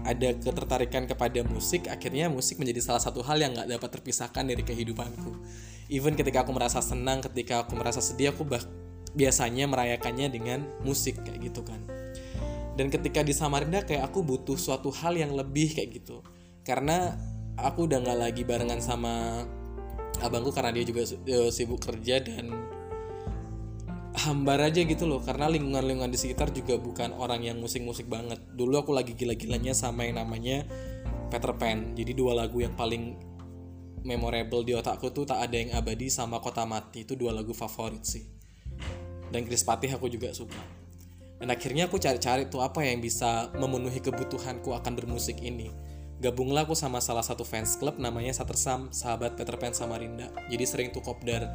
ada 0.00 0.32
ketertarikan 0.32 1.04
kepada 1.04 1.44
musik 1.44 1.84
akhirnya 1.90 2.32
musik 2.32 2.56
menjadi 2.56 2.80
salah 2.80 3.02
satu 3.02 3.20
hal 3.20 3.36
yang 3.36 3.52
nggak 3.52 3.68
dapat 3.68 3.90
terpisahkan 4.00 4.44
dari 4.46 4.62
kehidupanku. 4.64 5.36
Even 5.90 6.14
ketika 6.14 6.46
aku 6.46 6.54
merasa 6.54 6.80
senang 6.80 7.20
ketika 7.20 7.66
aku 7.66 7.76
merasa 7.76 8.00
sedih 8.00 8.32
aku 8.32 8.46
bah 8.46 8.62
biasanya 9.12 9.66
merayakannya 9.66 10.30
dengan 10.30 10.64
musik 10.86 11.20
kayak 11.26 11.50
gitu 11.50 11.60
kan. 11.66 11.82
Dan 12.78 12.88
ketika 12.88 13.20
di 13.20 13.34
Samarinda 13.34 13.84
kayak 13.84 14.08
aku 14.08 14.24
butuh 14.24 14.56
suatu 14.56 14.88
hal 14.94 15.18
yang 15.18 15.34
lebih 15.34 15.74
kayak 15.74 16.00
gitu. 16.00 16.22
Karena 16.64 17.18
aku 17.58 17.90
udah 17.90 18.00
nggak 18.00 18.18
lagi 18.18 18.42
barengan 18.46 18.80
sama 18.80 19.44
abangku 20.22 20.54
karena 20.54 20.72
dia 20.72 20.84
juga 20.86 21.04
uh, 21.04 21.50
sibuk 21.52 21.82
kerja 21.82 22.22
dan 22.24 22.69
hambar 24.20 24.60
aja 24.60 24.84
gitu 24.84 25.08
loh 25.08 25.24
karena 25.24 25.48
lingkungan-lingkungan 25.48 26.12
di 26.12 26.20
sekitar 26.20 26.52
juga 26.52 26.76
bukan 26.76 27.16
orang 27.16 27.40
yang 27.40 27.56
musik-musik 27.56 28.04
banget. 28.04 28.36
Dulu 28.52 28.84
aku 28.84 28.92
lagi 28.92 29.16
gila-gilanya 29.16 29.72
sama 29.72 30.04
yang 30.04 30.20
namanya 30.20 30.68
Peter 31.32 31.56
Pan. 31.56 31.96
Jadi 31.96 32.12
dua 32.12 32.36
lagu 32.36 32.60
yang 32.60 32.76
paling 32.76 33.16
memorable 34.04 34.60
di 34.60 34.76
otakku 34.76 35.08
tuh 35.12 35.24
tak 35.24 35.48
ada 35.48 35.56
yang 35.56 35.72
abadi 35.72 36.12
sama 36.12 36.36
Kota 36.44 36.68
Mati. 36.68 37.08
Itu 37.08 37.16
dua 37.16 37.32
lagu 37.32 37.56
favorit 37.56 38.04
sih. 38.04 38.28
Dan 39.32 39.48
Chris 39.48 39.64
Patih 39.64 39.96
aku 39.96 40.12
juga 40.12 40.28
suka. 40.36 40.60
Dan 41.40 41.48
akhirnya 41.48 41.88
aku 41.88 41.96
cari-cari 41.96 42.52
tuh 42.52 42.60
apa 42.60 42.84
yang 42.84 43.00
bisa 43.00 43.48
memenuhi 43.56 44.04
kebutuhanku 44.04 44.76
akan 44.76 44.92
bermusik 44.92 45.40
ini. 45.40 45.72
Gabunglah 46.20 46.68
aku 46.68 46.76
sama 46.76 47.00
salah 47.00 47.24
satu 47.24 47.48
fans 47.48 47.80
club 47.80 47.96
namanya 47.96 48.36
Satersam 48.36 48.92
sahabat 48.92 49.40
Peter 49.40 49.56
Pan 49.56 49.72
Samarinda 49.72 50.28
jadi 50.52 50.68
sering 50.68 50.92
tuh 50.92 51.00
kopdar 51.00 51.48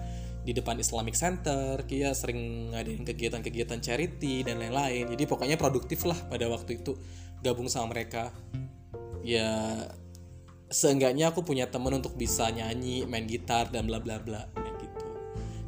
di 0.46 0.54
depan 0.54 0.78
Islamic 0.78 1.18
Center, 1.18 1.82
Kia 1.90 2.14
sering 2.14 2.70
ngadain 2.70 3.02
kegiatan-kegiatan 3.02 3.82
charity 3.82 4.46
dan 4.46 4.62
lain-lain. 4.62 5.10
Jadi 5.10 5.26
pokoknya 5.26 5.58
produktif 5.58 6.06
lah 6.06 6.16
pada 6.30 6.46
waktu 6.46 6.86
itu 6.86 6.94
gabung 7.42 7.66
sama 7.66 7.98
mereka. 7.98 8.30
Ya 9.26 9.74
seenggaknya 10.70 11.34
aku 11.34 11.42
punya 11.42 11.66
temen 11.66 11.98
untuk 11.98 12.14
bisa 12.14 12.54
nyanyi, 12.54 13.10
main 13.10 13.26
gitar 13.26 13.74
dan 13.74 13.90
bla 13.90 13.98
bla 13.98 14.22
bla 14.22 14.46
gitu. 14.78 15.08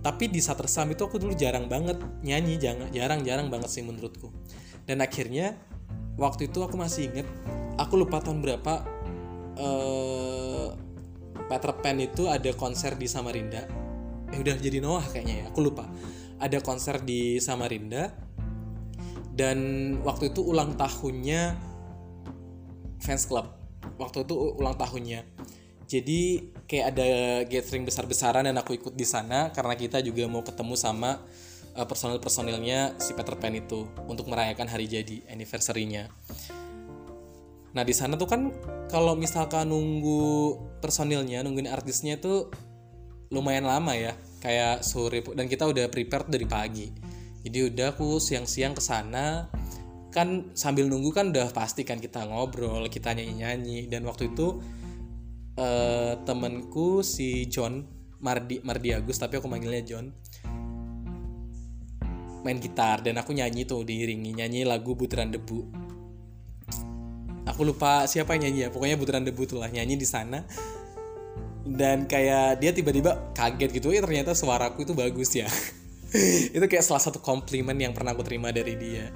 Tapi 0.06 0.30
di 0.30 0.38
saat 0.38 0.62
tersam 0.62 0.94
itu 0.94 1.02
aku 1.02 1.18
dulu 1.18 1.34
jarang 1.34 1.66
banget 1.66 1.98
nyanyi, 2.22 2.62
jarang 2.62 2.94
jarang 2.94 3.26
jarang 3.26 3.50
banget 3.50 3.74
sih 3.74 3.82
menurutku. 3.82 4.30
Dan 4.86 5.02
akhirnya 5.02 5.58
waktu 6.22 6.54
itu 6.54 6.62
aku 6.62 6.78
masih 6.78 7.10
inget, 7.10 7.26
aku 7.82 7.98
lupa 7.98 8.22
tahun 8.22 8.46
berapa. 8.46 8.86
Uh, 9.58 10.70
Peter 11.50 11.74
Pan 11.82 11.98
itu 11.98 12.30
ada 12.30 12.54
konser 12.54 12.94
di 12.94 13.10
Samarinda 13.10 13.87
eh 14.34 14.40
udah 14.40 14.56
jadi 14.60 14.84
Noah 14.84 15.06
kayaknya 15.08 15.36
ya 15.42 15.46
aku 15.50 15.60
lupa. 15.64 15.88
Ada 16.38 16.62
konser 16.62 17.02
di 17.02 17.42
Samarinda. 17.42 18.14
Dan 19.38 19.60
waktu 20.02 20.34
itu 20.34 20.42
ulang 20.42 20.74
tahunnya 20.74 21.54
fans 23.02 23.30
club. 23.30 23.54
Waktu 24.02 24.26
itu 24.26 24.36
ulang 24.58 24.74
tahunnya. 24.76 25.22
Jadi 25.88 26.52
kayak 26.68 26.86
ada 26.92 27.08
gathering 27.48 27.88
besar-besaran 27.88 28.44
dan 28.44 28.58
aku 28.60 28.76
ikut 28.76 28.94
di 28.98 29.08
sana 29.08 29.56
karena 29.56 29.78
kita 29.80 30.04
juga 30.04 30.28
mau 30.28 30.44
ketemu 30.44 30.76
sama 30.76 31.24
uh, 31.78 31.88
personil-personilnya 31.88 33.00
si 33.00 33.16
Peter 33.16 33.40
Pan 33.40 33.56
itu 33.56 33.88
untuk 34.10 34.28
merayakan 34.28 34.68
hari 34.68 34.92
jadi 34.92 35.24
anniversary-nya. 35.32 36.12
Nah 37.72 37.84
di 37.86 37.94
sana 37.96 38.20
tuh 38.20 38.28
kan 38.28 38.52
kalau 38.92 39.14
misalkan 39.14 39.70
nunggu 39.70 40.58
personilnya, 40.84 41.46
nungguin 41.46 41.70
artisnya 41.70 42.18
itu 42.18 42.52
lumayan 43.32 43.68
lama 43.68 43.92
ya 43.94 44.16
kayak 44.40 44.86
sore 44.86 45.20
dan 45.36 45.50
kita 45.52 45.68
udah 45.68 45.92
prepare 45.92 46.30
dari 46.30 46.48
pagi. 46.48 46.88
Jadi 47.44 47.58
udah 47.74 47.96
aku 47.96 48.20
siang-siang 48.20 48.76
ke 48.76 48.84
sana 48.84 49.48
kan 50.12 50.52
sambil 50.58 50.90
nunggu 50.90 51.14
kan 51.14 51.30
udah 51.30 51.52
pasti 51.54 51.86
kan 51.86 52.02
kita 52.02 52.26
ngobrol 52.26 52.90
kita 52.90 53.14
nyanyi 53.14 53.34
nyanyi 53.44 53.80
dan 53.86 54.08
waktu 54.08 54.34
itu 54.34 54.60
uh, 55.60 56.14
temenku 56.24 57.06
si 57.06 57.46
John 57.52 57.86
Mardi 58.24 58.64
Mardi 58.66 58.96
Agus 58.96 59.22
tapi 59.22 59.38
aku 59.38 59.46
manggilnya 59.46 59.84
John 59.86 60.06
main 62.48 62.64
gitar. 62.64 63.04
Dan 63.04 63.20
aku 63.20 63.36
nyanyi 63.36 63.68
tuh 63.68 63.84
diiringi 63.84 64.32
nyanyi 64.32 64.64
lagu 64.64 64.96
Butiran 64.96 65.28
Debu. 65.28 65.60
Aku 67.48 67.62
lupa 67.64 68.08
siapa 68.08 68.36
yang 68.36 68.48
nyanyi 68.48 68.60
ya 68.68 68.70
pokoknya 68.72 68.96
Butiran 68.96 69.24
Debu 69.28 69.44
tuh 69.44 69.60
lah 69.60 69.72
nyanyi 69.72 70.00
di 70.00 70.08
sana 70.08 70.44
dan 71.76 72.08
kayak 72.08 72.64
dia 72.64 72.72
tiba-tiba 72.72 73.34
kaget 73.36 73.70
gitu 73.76 73.92
ya 73.92 74.00
ternyata 74.00 74.32
suaraku 74.32 74.88
itu 74.88 74.94
bagus 74.96 75.36
ya. 75.36 75.50
Itu 76.56 76.64
kayak 76.72 76.88
salah 76.88 77.04
satu 77.04 77.20
komplimen 77.20 77.76
yang 77.76 77.92
pernah 77.92 78.16
aku 78.16 78.24
terima 78.24 78.48
dari 78.56 78.80
dia. 78.80 79.12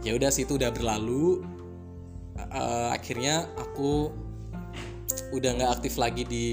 Ya 0.00 0.16
udah 0.16 0.32
sih 0.32 0.48
itu 0.48 0.56
udah 0.56 0.72
berlalu. 0.72 1.44
Uh, 2.36 2.88
akhirnya 2.88 3.44
aku 3.58 4.08
udah 5.36 5.50
nggak 5.60 5.70
aktif 5.76 6.00
lagi 6.00 6.24
di 6.24 6.46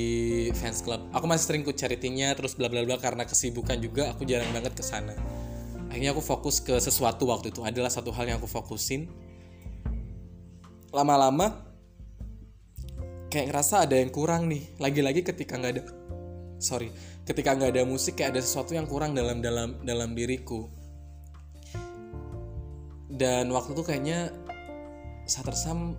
fans 0.51 0.83
club. 0.83 0.99
Aku 1.15 1.23
masih 1.31 1.47
sering 1.47 1.61
ikut 1.63 1.79
charity-nya 1.79 2.35
terus 2.35 2.59
bla 2.59 2.67
bla 2.67 2.83
bla 2.83 2.99
karena 2.99 3.23
kesibukan 3.23 3.79
juga 3.79 4.11
aku 4.11 4.27
jarang 4.27 4.51
banget 4.51 4.75
ke 4.75 4.83
sana. 4.83 5.15
Akhirnya 5.87 6.11
aku 6.11 6.19
fokus 6.19 6.59
ke 6.59 6.75
sesuatu 6.83 7.23
waktu 7.31 7.55
itu. 7.55 7.63
Adalah 7.63 7.87
satu 7.87 8.11
hal 8.11 8.27
yang 8.27 8.43
aku 8.43 8.51
fokusin. 8.51 9.07
Lama-lama 10.91 11.72
kayak 13.33 13.49
ngerasa 13.49 13.89
ada 13.89 13.97
yang 13.97 14.13
kurang 14.13 14.45
nih. 14.45 14.77
Lagi-lagi 14.77 15.25
ketika 15.25 15.57
nggak 15.57 15.73
ada 15.73 15.83
sorry 16.61 16.93
ketika 17.25 17.55
nggak 17.55 17.75
ada 17.75 17.83
musik 17.83 18.19
kayak 18.19 18.37
ada 18.37 18.41
sesuatu 18.45 18.71
yang 18.77 18.85
kurang 18.85 19.17
dalam 19.17 19.41
dalam 19.41 19.81
dalam 19.81 20.13
diriku. 20.13 20.69
Dan 23.13 23.49
waktu 23.49 23.73
itu 23.73 23.83
kayaknya 23.85 24.29
Satersam 25.23 25.95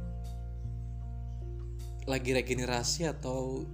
lagi 2.04 2.36
regenerasi 2.36 3.08
atau 3.08 3.64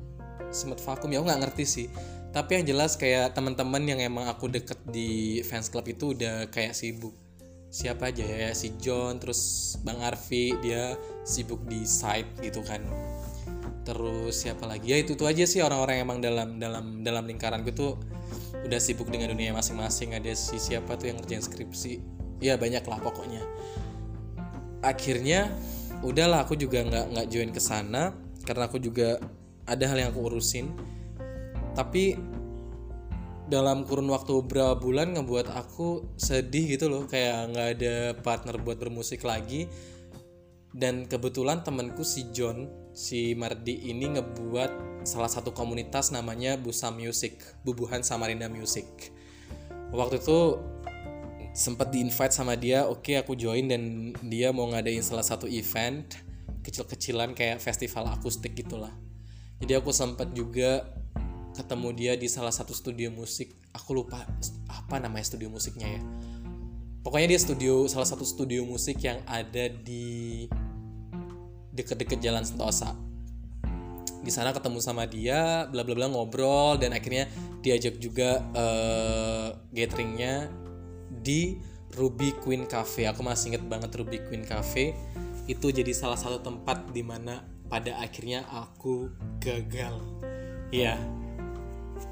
sempat 0.55 0.79
vakum 0.79 1.11
ya 1.11 1.19
aku 1.19 1.26
nggak 1.26 1.43
ngerti 1.43 1.64
sih. 1.67 1.87
Tapi 2.31 2.62
yang 2.62 2.64
jelas 2.71 2.95
kayak 2.95 3.35
teman-teman 3.35 3.83
yang 3.83 3.99
emang 3.99 4.31
aku 4.31 4.47
deket 4.47 4.79
di 4.87 5.43
fans 5.43 5.67
club 5.67 5.90
itu 5.90 6.14
udah 6.14 6.47
kayak 6.55 6.79
sibuk. 6.79 7.19
Siapa 7.71 8.14
aja 8.14 8.23
ya 8.23 8.50
si 8.55 8.79
John 8.79 9.19
terus 9.19 9.75
Bang 9.83 9.99
Arfi 9.99 10.55
dia 10.62 10.95
sibuk 11.26 11.67
di 11.67 11.83
site 11.87 12.38
gitu 12.43 12.62
kan 12.62 12.83
terus 13.85 14.45
siapa 14.45 14.69
lagi? 14.69 14.93
Ya 14.93 14.99
itu 15.01 15.17
tuh 15.17 15.27
aja 15.27 15.45
sih 15.49 15.65
orang-orang 15.65 16.05
emang 16.05 16.19
dalam 16.21 16.61
dalam 16.61 17.01
dalam 17.01 17.25
lingkaran 17.25 17.65
gue 17.65 17.73
tuh 17.73 17.97
udah 18.65 18.81
sibuk 18.81 19.09
dengan 19.09 19.33
dunia 19.33 19.57
masing-masing. 19.57 20.17
Ada 20.17 20.37
si 20.37 20.61
siapa 20.61 20.97
tuh 21.01 21.13
yang 21.13 21.17
ngerjain 21.21 21.45
skripsi. 21.45 22.01
Ya 22.41 22.57
banyak 22.57 22.85
lah 22.85 23.01
pokoknya. 23.01 23.43
Akhirnya 24.81 25.53
udahlah 26.01 26.45
aku 26.45 26.57
juga 26.57 26.81
nggak 26.85 27.07
nggak 27.13 27.27
join 27.29 27.51
ke 27.53 27.61
sana 27.61 28.17
karena 28.49 28.69
aku 28.69 28.81
juga 28.81 29.21
ada 29.69 29.85
hal 29.89 29.97
yang 29.97 30.11
aku 30.13 30.29
urusin. 30.29 30.73
Tapi 31.77 32.17
dalam 33.51 33.83
kurun 33.83 34.07
waktu 34.07 34.47
beberapa 34.47 34.79
bulan 34.79 35.19
ngebuat 35.19 35.51
aku 35.53 36.17
sedih 36.17 36.79
gitu 36.79 36.89
loh. 36.89 37.05
Kayak 37.09 37.53
nggak 37.53 37.69
ada 37.77 37.95
partner 38.21 38.57
buat 38.61 38.81
bermusik 38.81 39.25
lagi. 39.25 39.69
Dan 40.71 41.11
kebetulan 41.11 41.67
temanku 41.67 42.07
si 42.07 42.31
John 42.31 42.71
si 43.00 43.33
Mardi 43.33 43.88
ini 43.88 44.12
ngebuat 44.12 45.02
salah 45.09 45.33
satu 45.33 45.57
komunitas 45.57 46.12
namanya 46.12 46.61
Busa 46.61 46.92
Music 46.92 47.40
Bubuhan 47.64 48.04
Samarinda 48.04 48.52
Music. 48.52 48.85
Waktu 49.88 50.21
itu 50.21 50.61
sempat 51.57 51.88
di 51.88 52.04
invite 52.04 52.37
sama 52.37 52.54
dia 52.61 52.85
oke 52.85 53.00
okay, 53.09 53.16
aku 53.16 53.33
join 53.33 53.73
dan 53.73 54.12
dia 54.28 54.52
mau 54.52 54.69
ngadain 54.69 55.00
salah 55.00 55.25
satu 55.25 55.49
event 55.49 56.12
kecil-kecilan 56.61 57.33
kayak 57.33 57.64
festival 57.64 58.05
akustik 58.12 58.53
gitulah. 58.53 58.92
Jadi 59.64 59.72
aku 59.81 59.96
sempat 59.96 60.37
juga 60.37 60.85
ketemu 61.57 61.88
dia 61.96 62.12
di 62.20 62.29
salah 62.29 62.53
satu 62.53 62.77
studio 62.77 63.09
musik. 63.09 63.57
Aku 63.72 63.96
lupa 63.96 64.29
apa 64.68 65.01
namanya 65.01 65.25
studio 65.25 65.48
musiknya 65.48 65.88
ya. 65.88 66.03
Pokoknya 67.01 67.33
dia 67.33 67.40
studio 67.40 67.88
salah 67.88 68.05
satu 68.05 68.29
studio 68.29 68.61
musik 68.68 69.01
yang 69.01 69.25
ada 69.25 69.72
di 69.72 70.44
deket-deket 71.74 72.18
jalan 72.22 72.42
Sentosa. 72.42 72.94
Di 74.20 74.28
sana 74.28 74.52
ketemu 74.52 74.78
sama 74.85 75.09
dia 75.09 75.64
bla 75.72 75.80
bla 75.80 75.96
bla 75.96 76.06
ngobrol 76.12 76.76
dan 76.76 76.92
akhirnya 76.92 77.24
diajak 77.64 77.96
juga 77.96 78.44
uh, 78.52 79.56
gatheringnya 79.72 80.52
di 81.09 81.56
Ruby 81.96 82.37
Queen 82.38 82.68
Cafe. 82.68 83.09
Aku 83.09 83.24
masih 83.24 83.56
inget 83.56 83.64
banget 83.64 83.90
Ruby 83.96 84.20
Queen 84.28 84.44
Cafe. 84.44 84.92
Itu 85.48 85.72
jadi 85.72 85.90
salah 85.96 86.20
satu 86.20 86.44
tempat 86.44 86.92
di 86.92 87.00
mana 87.00 87.42
pada 87.72 87.96
akhirnya 87.98 88.44
aku 88.52 89.09
gagal. 89.40 89.98
Ya 90.70 91.00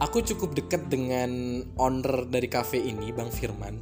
aku 0.01 0.25
cukup 0.25 0.57
dekat 0.57 0.89
dengan 0.89 1.63
owner 1.77 2.25
dari 2.29 2.49
cafe 2.49 2.81
ini 2.81 3.13
Bang 3.13 3.29
Firman. 3.29 3.77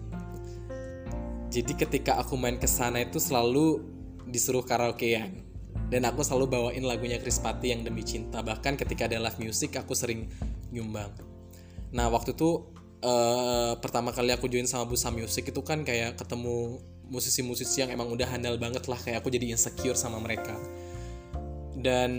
Jadi 1.51 1.73
ketika 1.79 2.19
aku 2.21 2.35
main 2.35 2.59
ke 2.59 2.69
sana 2.69 3.01
itu 3.07 3.23
selalu 3.23 3.81
disuruh 4.29 4.67
karaokean 4.67 5.46
dan 5.87 6.03
aku 6.03 6.27
selalu 6.27 6.51
bawain 6.51 6.83
lagunya 6.83 7.23
Chris 7.23 7.39
Patti 7.39 7.71
yang 7.71 7.87
demi 7.87 8.03
cinta. 8.03 8.43
Bahkan 8.43 8.75
ketika 8.75 9.07
ada 9.07 9.23
live 9.23 9.39
music 9.39 9.79
aku 9.79 9.95
sering 9.95 10.27
nyumbang. 10.75 11.15
Nah 11.95 12.11
waktu 12.11 12.35
itu 12.35 12.67
uh, 13.07 13.79
pertama 13.79 14.11
kali 14.11 14.35
aku 14.35 14.51
join 14.51 14.67
sama 14.67 14.89
Busa 14.91 15.15
Music 15.15 15.47
itu 15.47 15.61
kan 15.63 15.87
kayak 15.87 16.19
ketemu 16.19 16.83
musisi-musisi 17.07 17.87
yang 17.87 17.95
emang 17.95 18.11
udah 18.11 18.27
handal 18.27 18.59
banget 18.59 18.91
lah. 18.91 18.99
Kayak 18.99 19.23
aku 19.23 19.31
jadi 19.31 19.55
insecure 19.55 19.95
sama 19.95 20.19
mereka. 20.19 20.59
Dan 21.79 22.13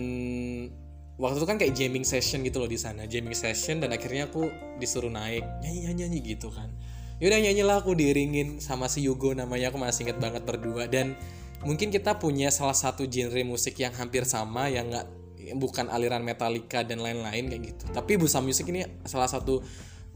waktu 1.19 1.37
itu 1.43 1.47
kan 1.49 1.57
kayak 1.59 1.73
jamming 1.75 2.07
session 2.07 2.47
gitu 2.47 2.63
loh 2.63 2.71
di 2.71 2.79
sana. 2.79 3.03
Jamming 3.03 3.35
session 3.35 3.83
dan 3.83 3.91
akhirnya 3.91 4.31
aku 4.31 4.47
disuruh 4.79 5.11
naik. 5.11 5.43
Nyanyi 5.59 5.91
nyanyi, 5.91 5.99
nyanyi 6.07 6.19
gitu 6.23 6.47
kan. 6.55 6.71
Yaudah 7.17 7.41
nyanyilah 7.41 7.81
aku 7.81 7.97
diringin 7.97 8.61
sama 8.61 8.87
si 8.87 9.03
Yugo 9.03 9.33
namanya. 9.33 9.73
Aku 9.73 9.81
masih 9.81 10.07
inget 10.07 10.21
banget 10.21 10.45
berdua. 10.47 10.87
Dan 10.87 11.17
mungkin 11.65 11.89
kita 11.89 12.21
punya 12.21 12.53
salah 12.53 12.75
satu 12.77 13.09
genre 13.09 13.41
musik 13.41 13.81
yang 13.81 13.95
hampir 13.95 14.27
sama 14.27 14.69
yang 14.69 14.93
nggak 14.93 15.07
bukan 15.55 15.87
aliran 15.87 16.21
Metallica 16.21 16.83
dan 16.83 16.99
lain-lain 16.99 17.47
kayak 17.47 17.63
gitu. 17.73 17.83
Tapi 17.95 18.19
Busa 18.19 18.43
Music 18.43 18.67
ini 18.67 18.83
salah 19.07 19.31
satu 19.31 19.63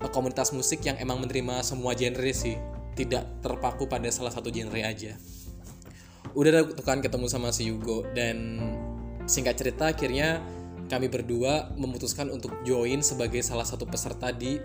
eh, 0.03 0.11
komunitas 0.11 0.51
musik 0.51 0.83
yang 0.83 0.99
emang 0.99 1.23
menerima 1.23 1.63
semua 1.63 1.95
genre 1.95 2.31
sih. 2.35 2.59
Tidak 2.91 3.39
terpaku 3.39 3.87
pada 3.87 4.11
salah 4.11 4.29
satu 4.35 4.51
genre 4.51 4.83
aja. 4.83 5.15
Udah 6.35 6.67
tuh 6.67 6.83
kan 6.83 6.99
ketemu 6.99 7.31
sama 7.31 7.55
si 7.55 7.71
Yugo 7.71 8.03
dan 8.11 8.59
singkat 9.23 9.55
cerita 9.55 9.91
akhirnya 9.91 10.43
kami 10.91 11.07
berdua 11.07 11.71
memutuskan 11.79 12.27
untuk 12.27 12.51
join 12.67 12.99
sebagai 12.99 13.39
salah 13.39 13.63
satu 13.63 13.87
peserta 13.87 14.35
di 14.35 14.59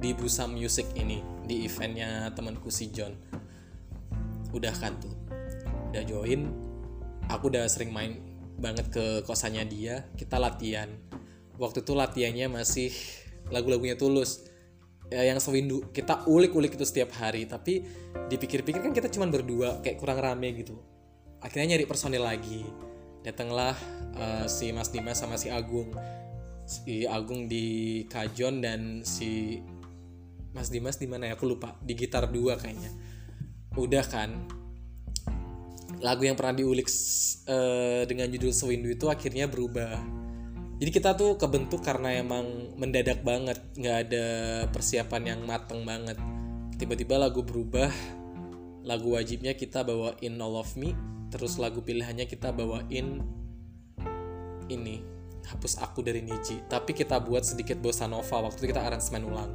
di 0.00 0.10
Busa 0.16 0.48
Music 0.48 0.88
ini 0.96 1.20
di 1.44 1.68
eventnya 1.68 2.32
temanku 2.32 2.72
si 2.72 2.88
John. 2.88 3.12
Udah 4.52 4.72
kan 4.76 4.96
tuh 5.00 5.21
udah 5.92 6.04
join 6.08 6.48
aku 7.28 7.52
udah 7.52 7.68
sering 7.68 7.92
main 7.92 8.18
banget 8.58 8.88
ke 8.92 9.26
kosannya 9.26 9.64
dia 9.66 10.06
kita 10.14 10.38
latihan. 10.38 10.88
Waktu 11.60 11.84
itu 11.84 11.92
latihannya 11.92 12.46
masih 12.48 12.90
lagu-lagunya 13.52 13.94
tulus. 13.94 14.48
Ya, 15.12 15.28
yang 15.28 15.44
sewindu 15.44 15.92
kita 15.92 16.24
ulik-ulik 16.24 16.72
itu 16.80 16.88
setiap 16.88 17.12
hari 17.20 17.44
tapi 17.44 17.84
dipikir-pikir 18.32 18.80
kan 18.80 18.96
kita 18.96 19.12
cuma 19.12 19.28
berdua 19.28 19.84
kayak 19.84 20.00
kurang 20.00 20.24
rame 20.24 20.56
gitu. 20.56 20.80
Akhirnya 21.44 21.76
nyari 21.76 21.84
personil 21.84 22.24
lagi. 22.24 22.64
Datanglah 23.22 23.76
uh, 24.16 24.46
si 24.48 24.72
Mas 24.72 24.88
Dimas 24.88 25.20
sama 25.20 25.36
si 25.36 25.52
Agung. 25.52 25.92
Si 26.64 27.04
Agung 27.04 27.50
di 27.50 28.02
Kajon 28.08 28.64
dan 28.64 29.04
si 29.04 29.60
Mas 30.56 30.72
Dimas 30.72 30.96
di 30.96 31.04
mana 31.04 31.28
ya? 31.28 31.36
Aku 31.36 31.44
lupa 31.44 31.76
di 31.84 31.92
gitar 31.92 32.30
dua 32.32 32.56
kayaknya. 32.56 32.88
Udah 33.76 34.04
kan 34.08 34.61
lagu 36.02 36.26
yang 36.26 36.34
pernah 36.34 36.58
diulik 36.58 36.90
uh, 37.46 38.02
dengan 38.04 38.26
judul 38.28 38.50
Sewindu 38.50 38.90
itu 38.90 39.06
akhirnya 39.06 39.46
berubah. 39.46 40.02
Jadi 40.82 40.90
kita 40.90 41.14
tuh 41.14 41.38
kebentuk 41.38 41.78
karena 41.78 42.18
emang 42.18 42.74
mendadak 42.74 43.22
banget 43.22 43.62
nggak 43.78 43.96
ada 44.10 44.26
persiapan 44.74 45.22
yang 45.22 45.40
mateng 45.46 45.86
banget. 45.86 46.18
Tiba-tiba 46.74 47.22
lagu 47.22 47.46
berubah 47.46 47.88
lagu 48.82 49.14
wajibnya 49.14 49.54
kita 49.54 49.86
bawain 49.86 50.42
All 50.42 50.58
of 50.58 50.74
Me 50.74 50.90
terus 51.30 51.54
lagu 51.56 51.80
pilihannya 51.86 52.26
kita 52.26 52.50
bawain 52.50 53.22
ini 54.66 55.06
hapus 55.46 55.78
aku 55.78 56.02
dari 56.02 56.18
Niji. 56.18 56.66
Tapi 56.66 56.90
kita 56.98 57.22
buat 57.22 57.46
sedikit 57.46 57.78
bossa 57.78 58.10
nova 58.10 58.42
waktu 58.42 58.66
itu 58.66 58.74
kita 58.74 58.82
aransemen 58.82 59.22
ulang. 59.22 59.52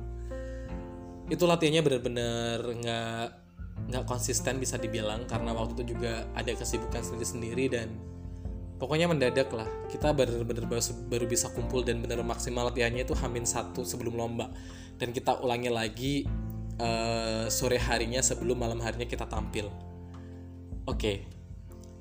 Itu 1.27 1.43
latihannya 1.43 1.83
bener-bener 1.83 2.59
nggak 2.63 3.46
nggak 3.87 4.03
konsisten 4.09 4.57
bisa 4.57 4.75
dibilang 4.81 5.29
karena 5.29 5.53
waktu 5.53 5.77
itu 5.79 5.95
juga 5.95 6.25
ada 6.33 6.51
kesibukan 6.51 6.99
sendiri-sendiri 7.05 7.65
dan 7.69 7.87
pokoknya 8.81 9.07
mendadak 9.07 9.53
lah. 9.53 9.69
Kita 9.87 10.11
bener-bener 10.11 10.65
baru, 10.65 11.25
bisa 11.29 11.53
kumpul 11.53 11.85
dan 11.85 12.01
bener 12.01 12.19
maksimal 12.25 12.73
latihannya 12.73 13.05
itu 13.05 13.13
hamin 13.13 13.45
satu 13.45 13.85
sebelum 13.85 14.17
lomba. 14.17 14.51
Dan 14.97 15.13
kita 15.13 15.37
ulangi 15.39 15.69
lagi 15.69 16.13
uh, 16.81 17.45
sore 17.47 17.77
harinya 17.77 18.19
sebelum 18.19 18.57
malam 18.57 18.81
harinya 18.81 19.05
kita 19.05 19.29
tampil. 19.29 19.69
Oke 20.89 21.37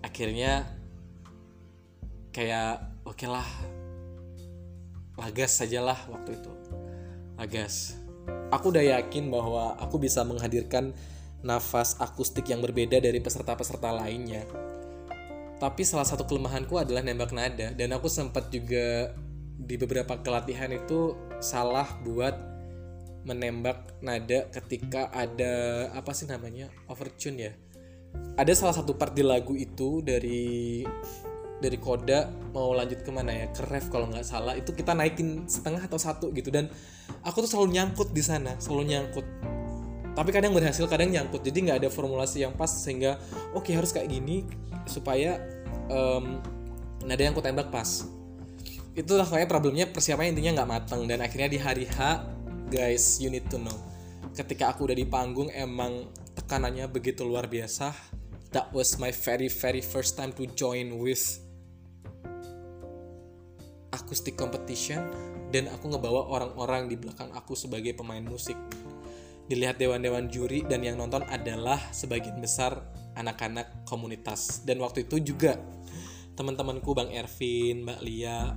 akhirnya 0.06 0.62
kayak 2.30 3.02
oke 3.02 3.18
okay 3.18 3.28
lah 3.28 3.48
lagas 5.18 5.58
sajalah 5.58 5.98
waktu 6.12 6.38
itu. 6.38 6.52
Lagas. 7.36 7.96
Aku 8.52 8.70
udah 8.70 8.84
yakin 8.84 9.28
bahwa 9.28 9.74
aku 9.80 9.98
bisa 10.00 10.22
menghadirkan 10.22 10.94
nafas 11.44 11.96
akustik 12.00 12.48
yang 12.48 12.62
berbeda 12.64 13.00
dari 13.00 13.20
peserta-peserta 13.20 13.92
lainnya. 13.92 14.44
Tapi 15.56 15.82
salah 15.88 16.04
satu 16.04 16.28
kelemahanku 16.28 16.76
adalah 16.76 17.00
nembak 17.00 17.32
nada 17.32 17.72
dan 17.72 17.88
aku 17.96 18.12
sempat 18.12 18.52
juga 18.52 19.16
di 19.56 19.80
beberapa 19.80 20.20
kelatihan 20.20 20.68
itu 20.68 21.16
salah 21.40 21.88
buat 22.04 22.36
menembak 23.24 23.98
nada 24.04 24.46
ketika 24.52 25.08
ada 25.10 25.88
apa 25.96 26.12
sih 26.12 26.28
namanya 26.28 26.68
overtune 26.86 27.38
ya. 27.40 27.52
Ada 28.36 28.52
salah 28.52 28.76
satu 28.76 28.96
part 28.96 29.16
di 29.16 29.24
lagu 29.24 29.56
itu 29.56 30.04
dari 30.04 30.84
dari 31.56 31.78
koda 31.80 32.28
mau 32.52 32.76
lanjut 32.76 33.00
ke 33.00 33.08
mana 33.08 33.32
ya 33.32 33.46
ke 33.48 33.64
ref 33.64 33.88
kalau 33.88 34.12
nggak 34.12 34.28
salah. 34.28 34.52
Itu 34.54 34.76
kita 34.76 34.92
naikin 34.92 35.48
setengah 35.48 35.88
atau 35.88 35.96
satu 35.96 36.30
gitu 36.36 36.52
dan 36.52 36.68
aku 37.24 37.44
tuh 37.44 37.50
selalu 37.50 37.80
nyangkut 37.80 38.08
di 38.12 38.22
sana 38.22 38.54
selalu 38.62 38.94
nyangkut 38.94 39.26
tapi 40.16 40.32
kadang 40.32 40.56
berhasil 40.56 40.88
kadang 40.88 41.12
nyangkut. 41.12 41.44
Jadi 41.44 41.68
nggak 41.68 41.84
ada 41.84 41.88
formulasi 41.92 42.40
yang 42.40 42.56
pas 42.56 42.72
sehingga 42.72 43.20
oke 43.52 43.68
okay, 43.68 43.76
harus 43.76 43.92
kayak 43.92 44.08
gini 44.08 44.48
supaya 44.88 45.36
um, 45.92 46.40
nada 47.04 47.20
yang 47.20 47.36
aku 47.36 47.44
tembak 47.44 47.68
pas. 47.68 48.08
Itulah 48.96 49.28
kayak 49.28 49.52
problemnya 49.52 49.84
persiapannya 49.92 50.32
intinya 50.32 50.64
nggak 50.64 50.70
matang 50.72 51.04
dan 51.04 51.20
akhirnya 51.20 51.52
di 51.52 51.60
hari 51.60 51.84
H 51.84 52.24
guys 52.72 53.20
you 53.20 53.28
need 53.28 53.44
to 53.52 53.60
know. 53.60 53.76
Ketika 54.32 54.72
aku 54.72 54.88
udah 54.88 54.96
di 54.96 55.04
panggung 55.04 55.52
emang 55.52 56.08
tekanannya 56.32 56.88
begitu 56.88 57.20
luar 57.20 57.44
biasa. 57.44 57.92
That 58.56 58.72
was 58.72 58.96
my 58.96 59.12
very 59.12 59.52
very 59.52 59.84
first 59.84 60.16
time 60.16 60.32
to 60.40 60.48
join 60.56 60.96
with 60.96 61.20
acoustic 63.92 64.32
competition. 64.40 65.12
Dan 65.52 65.68
aku 65.68 65.92
ngebawa 65.92 66.24
orang-orang 66.32 66.88
di 66.88 66.96
belakang 66.96 67.36
aku 67.36 67.52
sebagai 67.52 67.92
pemain 67.92 68.24
musik. 68.24 68.56
Dilihat 69.46 69.78
dewan-dewan 69.78 70.26
juri 70.26 70.66
dan 70.66 70.82
yang 70.82 70.98
nonton 70.98 71.22
adalah 71.26 71.78
sebagian 71.94 72.42
besar 72.42 72.82
anak-anak 73.14 73.86
komunitas. 73.86 74.66
Dan 74.66 74.82
waktu 74.82 75.06
itu 75.06 75.22
juga 75.22 75.54
teman-temanku 76.34 76.90
Bang 76.92 77.14
Ervin, 77.14 77.86
Mbak 77.86 78.00
Lia, 78.02 78.52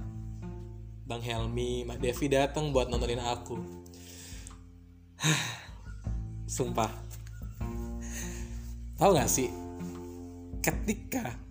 Bang 1.05 1.21
Helmi, 1.21 1.85
Mbak 1.85 1.99
Devi 2.01 2.25
datang 2.27 2.73
buat 2.73 2.89
nontonin 2.89 3.21
aku. 3.21 3.57
Sumpah. 6.57 6.89
Tahu 8.97 9.11
gak 9.15 9.31
sih? 9.31 9.47
Ketika 10.59 11.49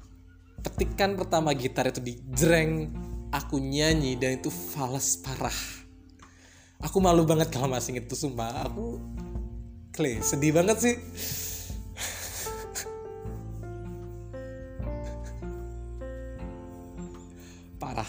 petikan 0.61 1.15
pertama 1.15 1.55
gitar 1.55 1.89
itu 1.89 2.03
dijreng 2.03 2.91
aku 3.31 3.63
nyanyi 3.63 4.19
dan 4.19 4.41
itu 4.41 4.51
fals 4.51 5.21
parah 5.21 5.79
aku 6.83 6.99
malu 7.03 7.27
banget 7.27 7.51
kalau 7.51 7.67
masih 7.67 7.99
itu 7.99 8.15
sumpah 8.15 8.67
aku 8.67 9.03
kle 9.99 10.23
sedih 10.23 10.55
banget 10.55 10.79
sih. 10.79 10.95
Parah. 17.83 18.07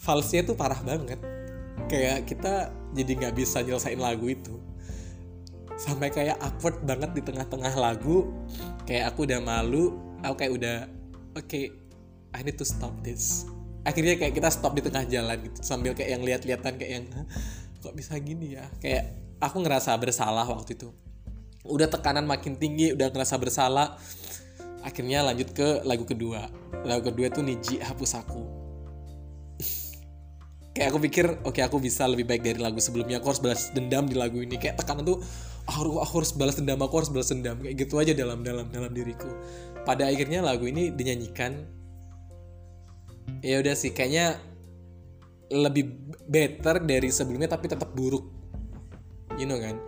Falsnya 0.00 0.48
tuh 0.48 0.56
parah 0.56 0.80
banget. 0.80 1.20
Kayak 1.92 2.24
kita 2.24 2.72
jadi 2.96 3.12
nggak 3.20 3.34
bisa 3.36 3.60
nyelesain 3.60 4.00
lagu 4.00 4.32
itu. 4.32 4.56
Sampai 5.76 6.08
kayak 6.08 6.40
awkward 6.40 6.80
banget 6.88 7.12
di 7.12 7.20
tengah-tengah 7.20 7.76
lagu. 7.76 8.32
Kayak 8.88 9.12
aku 9.12 9.28
udah 9.28 9.44
malu. 9.44 9.92
Aku 10.24 10.40
kayak 10.40 10.52
udah 10.56 10.76
oke 11.36 11.44
okay, 11.44 11.68
I 12.32 12.40
need 12.40 12.56
to 12.56 12.64
stop 12.64 12.96
this. 13.04 13.44
Akhirnya 13.84 14.16
kayak 14.16 14.32
kita 14.32 14.48
stop 14.48 14.72
di 14.72 14.80
tengah 14.80 15.04
jalan 15.04 15.36
gitu. 15.52 15.60
Sambil 15.60 15.92
kayak 15.92 16.16
yang 16.16 16.22
lihat-lihatan 16.24 16.80
kayak 16.80 16.92
yang 16.96 17.06
kok 17.82 17.92
bisa 17.92 18.16
gini 18.22 18.56
ya? 18.56 18.64
Kayak 18.80 19.21
aku 19.42 19.58
ngerasa 19.66 19.90
bersalah 19.98 20.46
waktu 20.46 20.78
itu. 20.78 20.94
Udah 21.66 21.90
tekanan 21.90 22.24
makin 22.24 22.54
tinggi 22.54 22.94
udah 22.94 23.10
ngerasa 23.10 23.34
bersalah. 23.42 23.98
Akhirnya 24.86 25.26
lanjut 25.26 25.50
ke 25.50 25.82
lagu 25.82 26.06
kedua. 26.06 26.46
Lagu 26.86 27.10
kedua 27.10 27.26
itu 27.26 27.42
Niji 27.42 27.82
hapus 27.82 28.22
aku. 28.22 28.42
Kayak 30.74 30.88
aku 30.94 30.98
pikir 31.02 31.26
oke 31.42 31.58
okay, 31.58 31.62
aku 31.66 31.82
bisa 31.82 32.06
lebih 32.06 32.26
baik 32.26 32.42
dari 32.46 32.58
lagu 32.62 32.78
sebelumnya. 32.78 33.18
Aku 33.18 33.34
harus 33.34 33.42
balas 33.42 33.70
dendam 33.74 34.06
di 34.06 34.14
lagu 34.14 34.38
ini. 34.38 34.58
Kayak 34.58 34.82
tekanan 34.82 35.06
tuh 35.06 35.18
aku, 35.66 35.98
aku 35.98 36.14
harus 36.22 36.32
balas 36.34 36.54
dendam 36.58 36.78
aku 36.82 36.94
harus 37.02 37.10
balas 37.10 37.30
dendam. 37.30 37.58
Kayak 37.62 37.76
gitu 37.82 37.94
aja 37.98 38.14
dalam 38.14 38.46
dalam 38.46 38.70
dalam 38.70 38.90
diriku. 38.90 39.30
Pada 39.82 40.06
akhirnya 40.06 40.42
lagu 40.42 40.66
ini 40.66 40.94
dinyanyikan. 40.94 41.82
Ya 43.38 43.62
udah 43.62 43.74
sih 43.78 43.94
kayaknya 43.94 44.38
lebih 45.52 45.94
better 46.26 46.82
dari 46.82 47.12
sebelumnya 47.12 47.46
tapi 47.46 47.70
tetap 47.70 47.94
buruk 47.94 48.31
you 49.38 49.46
know 49.46 49.60
kan? 49.60 49.78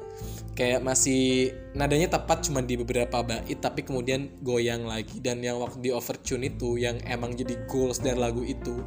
Kayak 0.55 0.87
masih 0.87 1.51
nadanya 1.75 2.15
tepat 2.15 2.47
cuma 2.47 2.63
di 2.63 2.79
beberapa 2.79 3.27
bait 3.27 3.59
tapi 3.59 3.83
kemudian 3.83 4.31
goyang 4.39 4.87
lagi. 4.87 5.19
Dan 5.19 5.43
yang 5.43 5.59
waktu 5.59 5.83
di 5.83 5.91
overtune 5.91 6.47
itu 6.47 6.79
yang 6.79 7.03
emang 7.03 7.35
jadi 7.35 7.59
goals 7.67 7.99
dari 7.99 8.15
lagu 8.15 8.47
itu. 8.47 8.79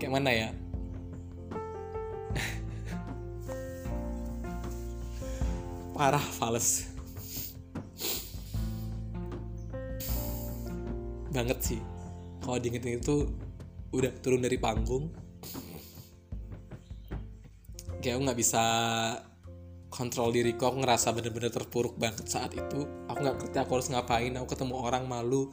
Kayak 0.00 0.12
mana 0.12 0.30
ya? 0.32 0.48
Parah 5.96 6.24
fals. 6.24 6.88
Banget 11.28 11.58
sih. 11.60 11.80
Kalau 12.40 12.56
diinget 12.56 13.04
itu 13.04 13.28
udah 13.92 14.12
turun 14.24 14.40
dari 14.40 14.56
panggung 14.56 15.25
kayak 18.00 18.14
aku 18.18 18.22
nggak 18.28 18.40
bisa 18.40 18.64
kontrol 19.86 20.28
diriku 20.34 20.68
aku 20.68 20.82
ngerasa 20.82 21.14
bener-bener 21.16 21.48
terpuruk 21.48 21.96
banget 21.96 22.28
saat 22.28 22.52
itu. 22.52 22.84
Aku 23.08 23.18
nggak 23.22 23.36
ngerti 23.40 23.56
aku 23.56 23.72
harus 23.80 23.88
ngapain 23.88 24.34
aku 24.36 24.52
ketemu 24.52 24.74
orang 24.76 25.04
malu. 25.08 25.48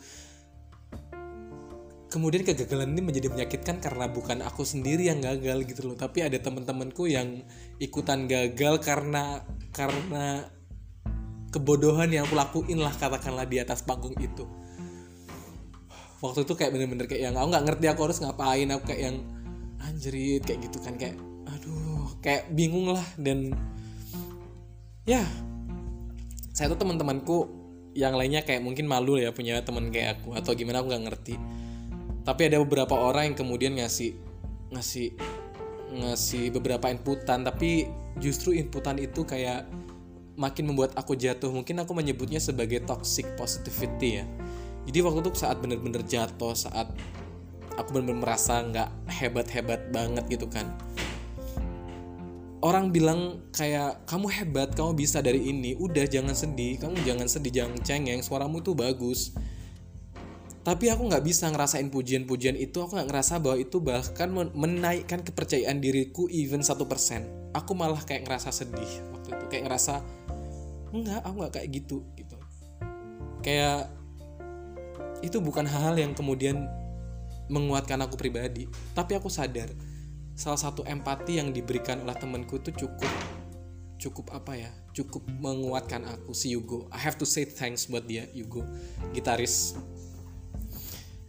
Kemudian 2.11 2.45
kegagalan 2.45 2.93
ini 2.93 3.01
menjadi 3.09 3.27
menyakitkan 3.33 3.81
karena 3.81 4.05
bukan 4.05 4.45
aku 4.45 4.61
sendiri 4.61 5.09
yang 5.09 5.17
gagal 5.17 5.65
gitu 5.65 5.89
loh. 5.89 5.97
Tapi 5.97 6.21
ada 6.21 6.37
teman-temanku 6.37 7.09
yang 7.09 7.41
ikutan 7.81 8.29
gagal 8.29 8.85
karena 8.85 9.41
karena 9.73 10.45
kebodohan 11.49 12.13
yang 12.13 12.29
aku 12.29 12.37
lakuin 12.37 12.81
lah 12.81 12.93
katakanlah 12.93 13.49
di 13.49 13.57
atas 13.57 13.81
panggung 13.81 14.13
itu. 14.21 14.45
Waktu 16.21 16.45
itu 16.45 16.53
kayak 16.53 16.71
bener-bener 16.71 17.09
kayak 17.09 17.33
yang 17.33 17.35
aku 17.35 17.47
nggak 17.49 17.65
ngerti 17.65 17.85
aku 17.89 18.01
harus 18.05 18.19
ngapain 18.21 18.69
aku 18.69 18.83
kayak 18.93 19.01
yang 19.09 19.17
anjrit 19.83 20.41
kayak 20.45 20.59
gitu 20.69 20.77
kan 20.79 20.95
kayak 20.95 21.17
kayak 22.23 22.49
bingung 22.55 22.87
lah 22.95 23.03
dan 23.19 23.51
ya 25.03 25.27
saya 26.55 26.71
tuh 26.71 26.79
teman-temanku 26.79 27.51
yang 27.93 28.15
lainnya 28.17 28.41
kayak 28.41 28.63
mungkin 28.63 28.89
malu 28.89 29.19
ya 29.19 29.29
punya 29.35 29.61
teman 29.61 29.91
kayak 29.93 30.21
aku 30.21 30.33
atau 30.33 30.55
gimana 30.57 30.81
aku 30.81 30.89
nggak 30.89 31.05
ngerti. 31.11 31.35
Tapi 32.23 32.41
ada 32.47 32.57
beberapa 32.63 32.95
orang 32.95 33.33
yang 33.33 33.37
kemudian 33.37 33.75
ngasih 33.77 34.15
ngasih 34.73 35.13
ngasih 35.93 36.49
beberapa 36.55 36.89
inputan 36.89 37.45
tapi 37.45 37.85
justru 38.17 38.57
inputan 38.57 38.97
itu 38.97 39.27
kayak 39.27 39.69
makin 40.39 40.73
membuat 40.73 40.97
aku 40.97 41.13
jatuh. 41.13 41.53
Mungkin 41.53 41.85
aku 41.85 41.93
menyebutnya 41.93 42.41
sebagai 42.41 42.81
toxic 42.87 43.27
positivity 43.37 44.23
ya. 44.23 44.25
Jadi 44.89 44.97
waktu 45.05 45.19
itu 45.21 45.29
saat 45.37 45.61
bener-bener 45.61 46.01
jatuh 46.01 46.57
saat 46.57 46.89
aku 47.77 47.97
bener-bener 47.97 48.25
merasa 48.25 48.61
nggak 48.61 48.89
hebat-hebat 49.09 49.89
banget 49.89 50.25
gitu 50.29 50.45
kan 50.49 50.69
orang 52.63 52.95
bilang 52.95 53.43
kayak 53.51 54.07
kamu 54.07 54.31
hebat 54.31 54.71
kamu 54.71 54.95
bisa 54.95 55.19
dari 55.19 55.51
ini. 55.51 55.75
Udah 55.75 56.07
jangan 56.07 56.31
sedih. 56.31 56.79
Kamu 56.79 56.95
jangan 57.03 57.27
sedih 57.27 57.51
jangan 57.51 57.77
cengeng. 57.83 58.23
Suaramu 58.23 58.63
tuh 58.63 58.73
bagus. 58.73 59.35
Tapi 60.63 60.87
aku 60.87 61.11
nggak 61.11 61.27
bisa 61.27 61.51
ngerasain 61.51 61.91
pujian-pujian 61.91 62.55
itu. 62.55 62.79
Aku 62.79 62.95
nggak 62.95 63.11
ngerasa 63.11 63.43
bahwa 63.43 63.59
itu 63.59 63.83
bahkan 63.83 64.31
menaikkan 64.55 65.19
kepercayaan 65.19 65.83
diriku 65.83 66.31
even 66.31 66.63
satu 66.63 66.87
persen. 66.87 67.27
Aku 67.51 67.75
malah 67.75 67.99
kayak 67.99 68.23
ngerasa 68.23 68.55
sedih 68.55 68.91
waktu 69.11 69.35
itu. 69.35 69.45
Kayak 69.51 69.63
ngerasa 69.67 69.99
enggak 70.95 71.19
aku 71.19 71.35
nggak 71.43 71.53
kayak 71.59 71.67
gitu 71.83 71.97
gitu. 72.15 72.37
Kayak 73.43 73.91
itu 75.19 75.35
bukan 75.43 75.67
hal-hal 75.67 75.99
yang 75.99 76.15
kemudian 76.15 76.63
menguatkan 77.51 77.99
aku 77.99 78.15
pribadi. 78.15 78.71
Tapi 78.95 79.19
aku 79.19 79.27
sadar 79.27 79.67
salah 80.33 80.57
satu 80.57 80.81
empati 80.85 81.37
yang 81.37 81.53
diberikan 81.53 82.01
oleh 82.01 82.17
temanku 82.17 82.57
itu 82.61 82.85
cukup 82.85 83.11
cukup 84.03 84.35
apa 84.35 84.59
ya? 84.59 84.71
Cukup 84.91 85.23
menguatkan 85.39 86.03
aku 86.03 86.35
si 86.35 86.51
Yugo. 86.51 86.91
I 86.91 86.99
have 86.99 87.15
to 87.21 87.25
say 87.25 87.47
thanks 87.47 87.87
buat 87.87 88.03
dia 88.03 88.27
Yugo. 88.35 88.67
Gitaris 89.15 89.79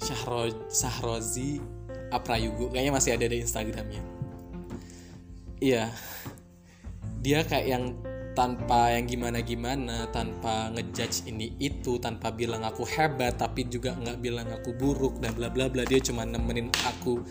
Syahro 0.02 0.50
Sahrozi 0.68 1.62
Apra 2.10 2.34
Yugo 2.36 2.74
kayaknya 2.74 2.92
masih 2.92 3.14
ada 3.14 3.30
di 3.30 3.38
Instagramnya. 3.40 4.02
Iya. 5.62 5.94
Dia 7.24 7.46
kayak 7.46 7.66
yang 7.70 7.84
tanpa 8.34 8.90
yang 8.90 9.06
gimana-gimana 9.06 10.10
tanpa 10.10 10.74
ngejudge 10.74 11.30
ini 11.30 11.54
itu 11.62 12.02
tanpa 12.02 12.34
bilang 12.34 12.66
aku 12.66 12.82
hebat 12.82 13.38
tapi 13.38 13.70
juga 13.70 13.94
nggak 13.94 14.18
bilang 14.18 14.50
aku 14.50 14.74
buruk 14.74 15.22
dan 15.22 15.32
bla 15.38 15.46
bla 15.46 15.70
bla. 15.70 15.86
Dia 15.86 16.02
cuma 16.02 16.26
nemenin 16.26 16.68
aku 16.84 17.22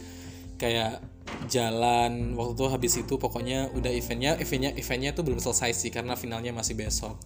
kayak 0.56 1.04
jalan 1.48 2.36
waktu 2.36 2.54
itu 2.56 2.66
habis 2.68 2.94
itu 3.00 3.14
pokoknya 3.20 3.72
udah 3.76 3.92
eventnya 3.92 4.36
eventnya 4.40 4.72
eventnya 4.76 5.12
tuh 5.16 5.24
belum 5.28 5.40
selesai 5.40 5.72
sih 5.76 5.92
karena 5.92 6.16
finalnya 6.16 6.52
masih 6.56 6.76
besok. 6.76 7.20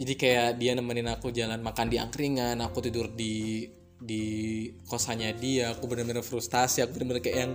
Jadi 0.00 0.14
kayak 0.18 0.58
dia 0.58 0.72
nemenin 0.74 1.06
aku 1.12 1.30
jalan 1.30 1.62
makan 1.62 1.86
di 1.86 1.96
angkringan 2.00 2.58
aku 2.58 2.82
tidur 2.82 3.12
di 3.12 3.68
di 4.02 4.24
kosannya 4.90 5.30
dia 5.38 5.70
aku 5.78 5.86
bener-bener 5.86 6.26
frustasi 6.26 6.82
aku 6.82 6.98
bener-bener 6.98 7.22
kayak 7.22 7.38
yang 7.38 7.52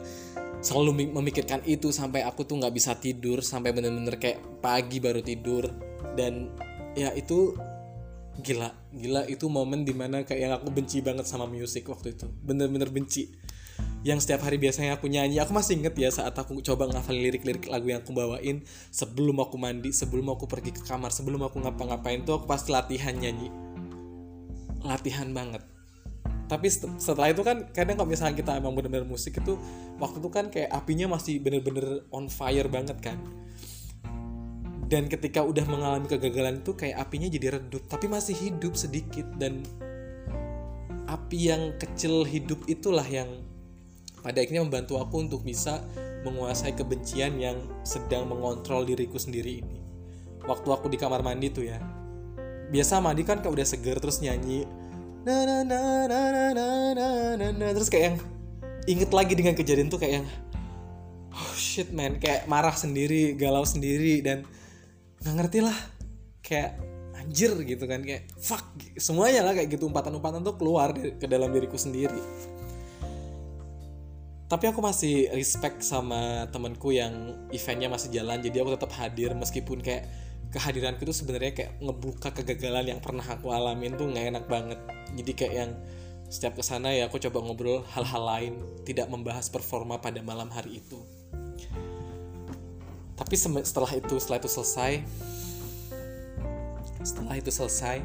selalu 0.64 1.12
memikirkan 1.12 1.60
itu 1.68 1.92
sampai 1.92 2.24
aku 2.24 2.48
tuh 2.48 2.58
nggak 2.58 2.72
bisa 2.72 2.96
tidur 2.96 3.44
sampai 3.44 3.76
bener-bener 3.76 4.16
kayak 4.16 4.62
pagi 4.64 4.98
baru 5.04 5.20
tidur. 5.22 5.68
Dan 6.18 6.54
ya 6.98 7.14
itu 7.14 7.54
gila 8.38 8.70
gila 8.94 9.26
itu 9.26 9.50
momen 9.50 9.82
di 9.82 9.94
mana 9.98 10.22
kayak 10.22 10.42
yang 10.42 10.54
aku 10.54 10.70
benci 10.70 11.02
banget 11.02 11.26
sama 11.26 11.50
musik 11.50 11.90
waktu 11.90 12.14
itu 12.14 12.30
bener-bener 12.46 12.94
benci 12.94 13.34
yang 14.08 14.24
setiap 14.24 14.48
hari 14.48 14.56
biasanya 14.56 14.96
aku 14.96 15.12
nyanyi. 15.12 15.44
Aku 15.44 15.52
masih 15.52 15.84
inget 15.84 15.92
ya 16.00 16.08
saat 16.08 16.32
aku 16.32 16.64
coba 16.64 16.88
ngafalin 16.88 17.28
lirik-lirik 17.28 17.68
lagu 17.68 17.92
yang 17.92 18.00
aku 18.00 18.16
bawain 18.16 18.64
sebelum 18.88 19.44
aku 19.44 19.60
mandi 19.60 19.92
sebelum 19.92 20.32
aku 20.32 20.48
pergi 20.48 20.72
ke 20.72 20.80
kamar 20.88 21.12
sebelum 21.12 21.44
aku 21.44 21.60
ngapa-ngapain 21.60 22.24
tuh 22.24 22.40
aku 22.40 22.48
pasti 22.48 22.72
latihan 22.72 23.12
nyanyi. 23.12 23.52
Latihan 24.88 25.36
banget. 25.36 25.60
Tapi 26.48 26.72
setelah 26.72 27.36
itu 27.36 27.44
kan 27.44 27.68
kadang 27.76 28.00
kalau 28.00 28.08
misalnya 28.08 28.40
kita 28.40 28.56
emang 28.56 28.72
bener-bener 28.72 29.04
musik 29.04 29.36
itu 29.36 29.60
waktu 30.00 30.24
itu 30.24 30.30
kan 30.32 30.48
kayak 30.48 30.72
apinya 30.72 31.12
masih 31.12 31.44
bener-bener 31.44 32.08
on 32.16 32.32
fire 32.32 32.72
banget 32.72 32.96
kan. 33.04 33.20
Dan 34.88 35.12
ketika 35.12 35.44
udah 35.44 35.68
mengalami 35.68 36.08
kegagalan 36.08 36.64
itu 36.64 36.72
kayak 36.80 36.96
apinya 36.96 37.28
jadi 37.28 37.60
redup 37.60 37.84
tapi 37.92 38.08
masih 38.08 38.40
hidup 38.40 38.80
sedikit 38.80 39.28
dan 39.36 39.68
api 41.12 41.52
yang 41.52 41.76
kecil 41.76 42.24
hidup 42.24 42.64
itulah 42.72 43.04
yang 43.04 43.47
pada 44.28 44.44
akhirnya 44.44 44.60
membantu 44.60 45.00
aku 45.00 45.24
untuk 45.24 45.40
bisa 45.48 45.80
menguasai 46.28 46.76
kebencian 46.76 47.40
yang 47.40 47.64
sedang 47.88 48.28
mengontrol 48.28 48.84
diriku 48.84 49.16
sendiri 49.16 49.64
ini. 49.64 49.80
Waktu 50.44 50.68
aku 50.68 50.92
di 50.92 51.00
kamar 51.00 51.24
mandi 51.24 51.48
tuh 51.48 51.64
ya. 51.64 51.80
Biasa 52.68 53.00
mandi 53.00 53.24
kan 53.24 53.40
kayak 53.40 53.56
udah 53.56 53.64
seger 53.64 53.96
terus 54.04 54.20
nyanyi 54.20 54.68
na 55.24 55.48
na 55.48 55.64
na 55.64 55.80
na 56.12 56.20
na 56.28 56.36
na 56.52 56.68
na 56.92 57.08
na 57.40 57.48
na 57.56 57.68
terus 57.72 57.88
kayak 57.88 58.04
yang 58.12 58.18
inget 58.84 59.16
lagi 59.16 59.32
dengan 59.32 59.56
kejadian 59.56 59.88
tuh 59.88 59.96
kayak 59.96 60.20
yang 60.20 60.28
oh 61.32 61.56
shit 61.56 61.96
man. 61.96 62.20
Kayak 62.20 62.52
marah 62.52 62.76
sendiri 62.76 63.32
galau 63.32 63.64
sendiri 63.64 64.20
dan 64.20 64.44
nggak 65.24 65.36
ngerti 65.40 65.60
lah. 65.64 65.78
Kayak 66.44 66.84
anjir 67.16 67.56
gitu 67.64 67.88
kan 67.88 68.04
kayak 68.04 68.28
fuck 68.36 68.76
semuanya 69.00 69.48
lah 69.48 69.56
kayak 69.56 69.72
gitu. 69.72 69.88
Umpatan-umpatan 69.88 70.44
tuh 70.44 70.60
keluar 70.60 70.92
ke 70.92 71.24
dalam 71.32 71.48
diriku 71.56 71.80
sendiri 71.80 72.20
tapi 74.48 74.72
aku 74.72 74.80
masih 74.80 75.28
respect 75.36 75.84
sama 75.84 76.48
temanku 76.52 76.96
yang 76.96 77.36
eventnya 77.52 77.92
masih 77.92 78.12
jalan 78.16 78.40
jadi 78.40 78.64
aku 78.64 78.80
tetap 78.80 78.92
hadir 78.96 79.36
meskipun 79.36 79.84
kayak 79.84 80.08
kehadiranku 80.52 81.04
itu 81.04 81.16
sebenarnya 81.16 81.52
kayak 81.52 81.72
ngebuka 81.84 82.32
kegagalan 82.32 82.96
yang 82.96 83.00
pernah 83.04 83.24
aku 83.24 83.52
alamin 83.52 84.00
tuh 84.00 84.08
nggak 84.08 84.26
enak 84.32 84.46
banget. 84.48 84.80
Jadi 85.16 85.32
kayak 85.36 85.54
yang 85.54 85.72
setiap 86.28 86.60
ke 86.60 86.64
sana 86.64 86.92
ya 86.92 87.08
aku 87.08 87.20
coba 87.20 87.40
ngobrol 87.44 87.84
hal-hal 87.96 88.24
lain 88.24 88.54
tidak 88.84 89.08
membahas 89.12 89.48
performa 89.52 90.00
pada 90.00 90.24
malam 90.24 90.48
hari 90.52 90.80
itu. 90.80 91.00
Tapi 93.18 93.36
setelah 93.36 93.92
itu 93.92 94.16
setelah 94.22 94.40
itu 94.40 94.50
selesai 94.52 94.92
setelah 97.02 97.36
itu 97.40 97.52
selesai 97.52 98.04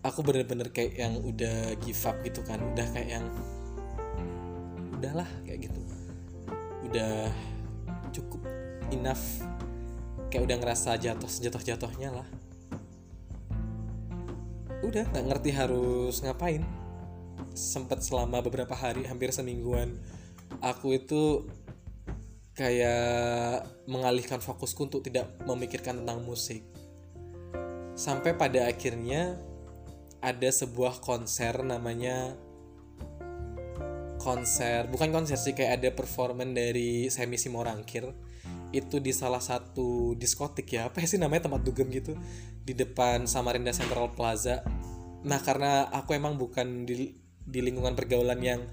aku 0.00 0.20
bener-bener 0.24 0.72
kayak 0.72 0.96
yang 0.96 1.20
udah 1.20 1.76
give 1.84 2.00
up 2.08 2.16
gitu 2.24 2.40
kan 2.44 2.60
udah 2.60 2.86
kayak 2.96 3.20
yang 3.20 3.26
udahlah 5.04 5.28
kayak 5.44 5.68
gitu. 5.68 5.80
Udah 6.88 7.28
cukup 8.08 8.40
enough 8.88 9.44
kayak 10.32 10.48
udah 10.48 10.56
ngerasa 10.64 10.96
jatuh 10.96 11.28
sejatuh 11.28 11.60
jatuhnya 11.60 12.08
lah. 12.08 12.28
Udah 14.80 15.04
nggak 15.12 15.26
ngerti 15.28 15.50
harus 15.52 16.24
ngapain. 16.24 16.64
Sempat 17.52 18.00
selama 18.00 18.40
beberapa 18.40 18.72
hari 18.72 19.04
hampir 19.04 19.28
semingguan 19.28 20.00
aku 20.64 20.96
itu 20.96 21.44
kayak 22.56 23.68
mengalihkan 23.84 24.40
fokusku 24.40 24.88
untuk 24.88 25.04
tidak 25.04 25.28
memikirkan 25.44 26.00
tentang 26.00 26.24
musik. 26.24 26.64
Sampai 27.92 28.32
pada 28.32 28.72
akhirnya 28.72 29.36
ada 30.24 30.48
sebuah 30.48 31.04
konser 31.04 31.60
namanya 31.60 32.40
konser 34.24 34.88
bukan 34.88 35.12
konser 35.12 35.36
sih 35.36 35.52
kayak 35.52 35.84
ada 35.84 35.90
performan 35.92 36.56
dari 36.56 37.12
Semi 37.12 37.36
Simorangkir. 37.36 38.08
Itu 38.72 38.98
di 38.98 39.12
salah 39.12 39.44
satu 39.44 40.16
diskotik 40.16 40.66
ya 40.72 40.88
apa 40.88 41.04
sih 41.04 41.20
namanya 41.20 41.52
tempat 41.52 41.60
dugem 41.60 41.92
gitu. 41.92 42.16
Di 42.64 42.72
depan 42.72 43.28
Samarinda 43.28 43.76
Central 43.76 44.16
Plaza. 44.16 44.64
Nah 45.28 45.38
karena 45.44 45.92
aku 45.92 46.16
emang 46.16 46.40
bukan 46.40 46.88
di 46.88 47.12
di 47.44 47.60
lingkungan 47.60 47.92
pergaulan 47.92 48.40
yang 48.40 48.64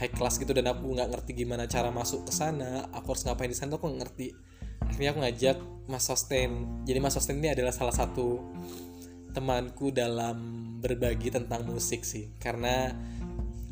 high 0.00 0.10
class 0.10 0.40
gitu 0.40 0.56
dan 0.56 0.66
aku 0.66 0.96
nggak 0.96 1.12
ngerti 1.12 1.44
gimana 1.44 1.70
cara 1.70 1.92
masuk 1.94 2.26
ke 2.26 2.32
sana 2.34 2.88
aku 2.90 3.14
harus 3.14 3.22
ngapain 3.28 3.52
di 3.52 3.54
sana 3.54 3.76
aku 3.76 3.86
nggak 3.92 4.00
ngerti. 4.00 4.28
Akhirnya 4.84 5.10
aku 5.14 5.20
ngajak 5.22 5.56
Mas 5.86 6.04
Sosten. 6.08 6.82
Jadi 6.88 6.98
Mas 6.98 7.14
Sosten 7.14 7.38
ini 7.38 7.52
adalah 7.52 7.70
salah 7.70 7.94
satu 7.94 8.40
temanku 9.34 9.90
dalam 9.90 10.36
berbagi 10.80 11.34
tentang 11.34 11.66
musik 11.66 12.06
sih. 12.06 12.32
Karena 12.38 12.92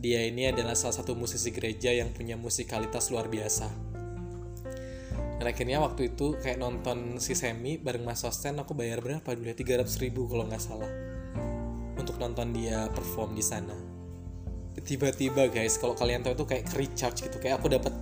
dia 0.02 0.26
ini 0.26 0.50
adalah 0.50 0.74
salah 0.74 0.98
satu 0.98 1.14
musisi 1.14 1.54
gereja 1.54 1.94
yang 1.94 2.10
punya 2.10 2.34
musikalitas 2.34 3.14
luar 3.14 3.30
biasa. 3.30 3.70
Dan 5.38 5.46
akhirnya 5.46 5.78
waktu 5.78 6.10
itu 6.10 6.34
kayak 6.42 6.58
nonton 6.58 7.22
si 7.22 7.38
Semi 7.38 7.78
bareng 7.78 8.02
Mas 8.02 8.22
Sosten 8.22 8.58
aku 8.58 8.74
bayar 8.74 8.98
berapa 8.98 9.26
dulu 9.30 9.46
ya? 9.46 9.54
300 9.54 9.86
ribu 10.02 10.26
kalau 10.26 10.46
nggak 10.50 10.62
salah 10.62 10.90
untuk 11.94 12.18
nonton 12.18 12.50
dia 12.50 12.90
perform 12.90 13.38
di 13.38 13.44
sana. 13.46 13.74
Tiba-tiba 14.82 15.46
guys 15.46 15.78
kalau 15.78 15.94
kalian 15.94 16.26
tahu 16.26 16.34
itu 16.34 16.46
kayak 16.50 16.66
recharge 16.74 17.22
gitu. 17.22 17.38
Kayak 17.38 17.62
aku 17.62 17.70
dapat 17.70 17.94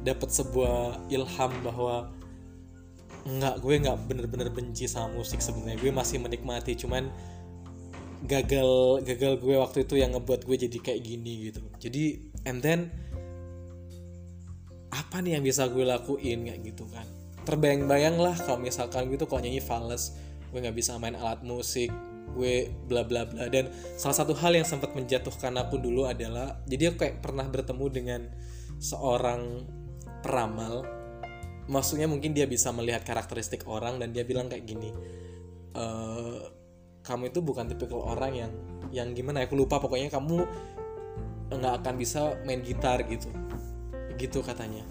dapat 0.00 0.28
sebuah 0.32 1.08
ilham 1.12 1.52
bahwa 1.60 2.08
nggak 3.22 3.54
gue 3.60 3.74
nggak 3.86 3.98
bener-bener 4.08 4.48
benci 4.48 4.88
sama 4.88 5.12
musik 5.12 5.44
sebenarnya. 5.44 5.76
Gue 5.76 5.92
masih 5.92 6.16
menikmati 6.16 6.80
cuman 6.80 7.12
gagal 8.22 9.02
gagal 9.02 9.32
gue 9.42 9.54
waktu 9.58 9.78
itu 9.82 9.94
yang 9.98 10.14
ngebuat 10.14 10.46
gue 10.46 10.56
jadi 10.68 10.78
kayak 10.78 11.00
gini 11.02 11.32
gitu. 11.50 11.62
Jadi 11.82 12.04
and 12.46 12.62
then 12.62 12.90
apa 14.92 15.24
nih 15.24 15.40
yang 15.40 15.44
bisa 15.44 15.66
gue 15.66 15.82
lakuin 15.82 16.46
kayak 16.46 16.60
gitu 16.62 16.84
kan. 16.92 17.06
Terbayang-bayang 17.42 18.22
lah 18.22 18.38
kalau 18.38 18.62
misalkan 18.62 19.10
gitu 19.10 19.26
kalau 19.26 19.42
nyanyi 19.42 19.58
fals 19.58 20.14
gue 20.52 20.58
nggak 20.60 20.76
bisa 20.76 21.00
main 21.00 21.16
alat 21.16 21.42
musik 21.42 21.90
gue 22.38 22.70
bla 22.86 23.02
bla 23.02 23.26
bla. 23.26 23.50
Dan 23.50 23.74
salah 23.98 24.14
satu 24.14 24.32
hal 24.38 24.54
yang 24.54 24.66
sempat 24.68 24.94
menjatuhkan 24.94 25.58
aku 25.58 25.82
dulu 25.82 26.06
adalah 26.06 26.62
jadi 26.70 26.94
aku 26.94 26.96
kayak 27.02 27.16
pernah 27.24 27.46
bertemu 27.50 27.86
dengan 27.90 28.20
seorang 28.78 29.66
peramal. 30.22 30.86
Maksudnya 31.66 32.06
mungkin 32.10 32.34
dia 32.34 32.46
bisa 32.46 32.70
melihat 32.74 33.02
karakteristik 33.06 33.66
orang 33.70 33.98
dan 34.02 34.10
dia 34.10 34.26
bilang 34.26 34.50
kayak 34.50 34.66
gini 34.66 34.90
e, 35.78 35.84
kamu 37.02 37.34
itu 37.34 37.42
bukan 37.42 37.66
tipikal 37.66 38.02
orang 38.02 38.32
yang 38.34 38.52
yang 38.94 39.08
gimana 39.16 39.42
ya 39.42 39.50
aku 39.50 39.58
lupa 39.58 39.82
pokoknya 39.82 40.12
kamu 40.12 40.46
nggak 41.52 41.74
akan 41.84 41.94
bisa 41.98 42.38
main 42.46 42.62
gitar 42.64 43.02
gitu. 43.06 43.28
Gitu 44.16 44.40
katanya. 44.40 44.86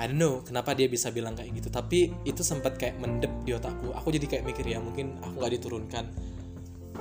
I 0.00 0.10
don't 0.10 0.18
know 0.18 0.42
kenapa 0.42 0.74
dia 0.74 0.90
bisa 0.90 1.14
bilang 1.14 1.38
kayak 1.38 1.52
gitu 1.62 1.68
tapi 1.70 2.10
itu 2.26 2.42
sempat 2.42 2.74
kayak 2.80 2.98
mendep 2.98 3.30
di 3.46 3.54
otakku. 3.54 3.94
Aku 3.94 4.10
jadi 4.10 4.26
kayak 4.26 4.44
mikir 4.48 4.64
ya 4.66 4.82
mungkin 4.82 5.20
aku 5.22 5.38
nggak 5.38 5.52
diturunkan 5.60 6.04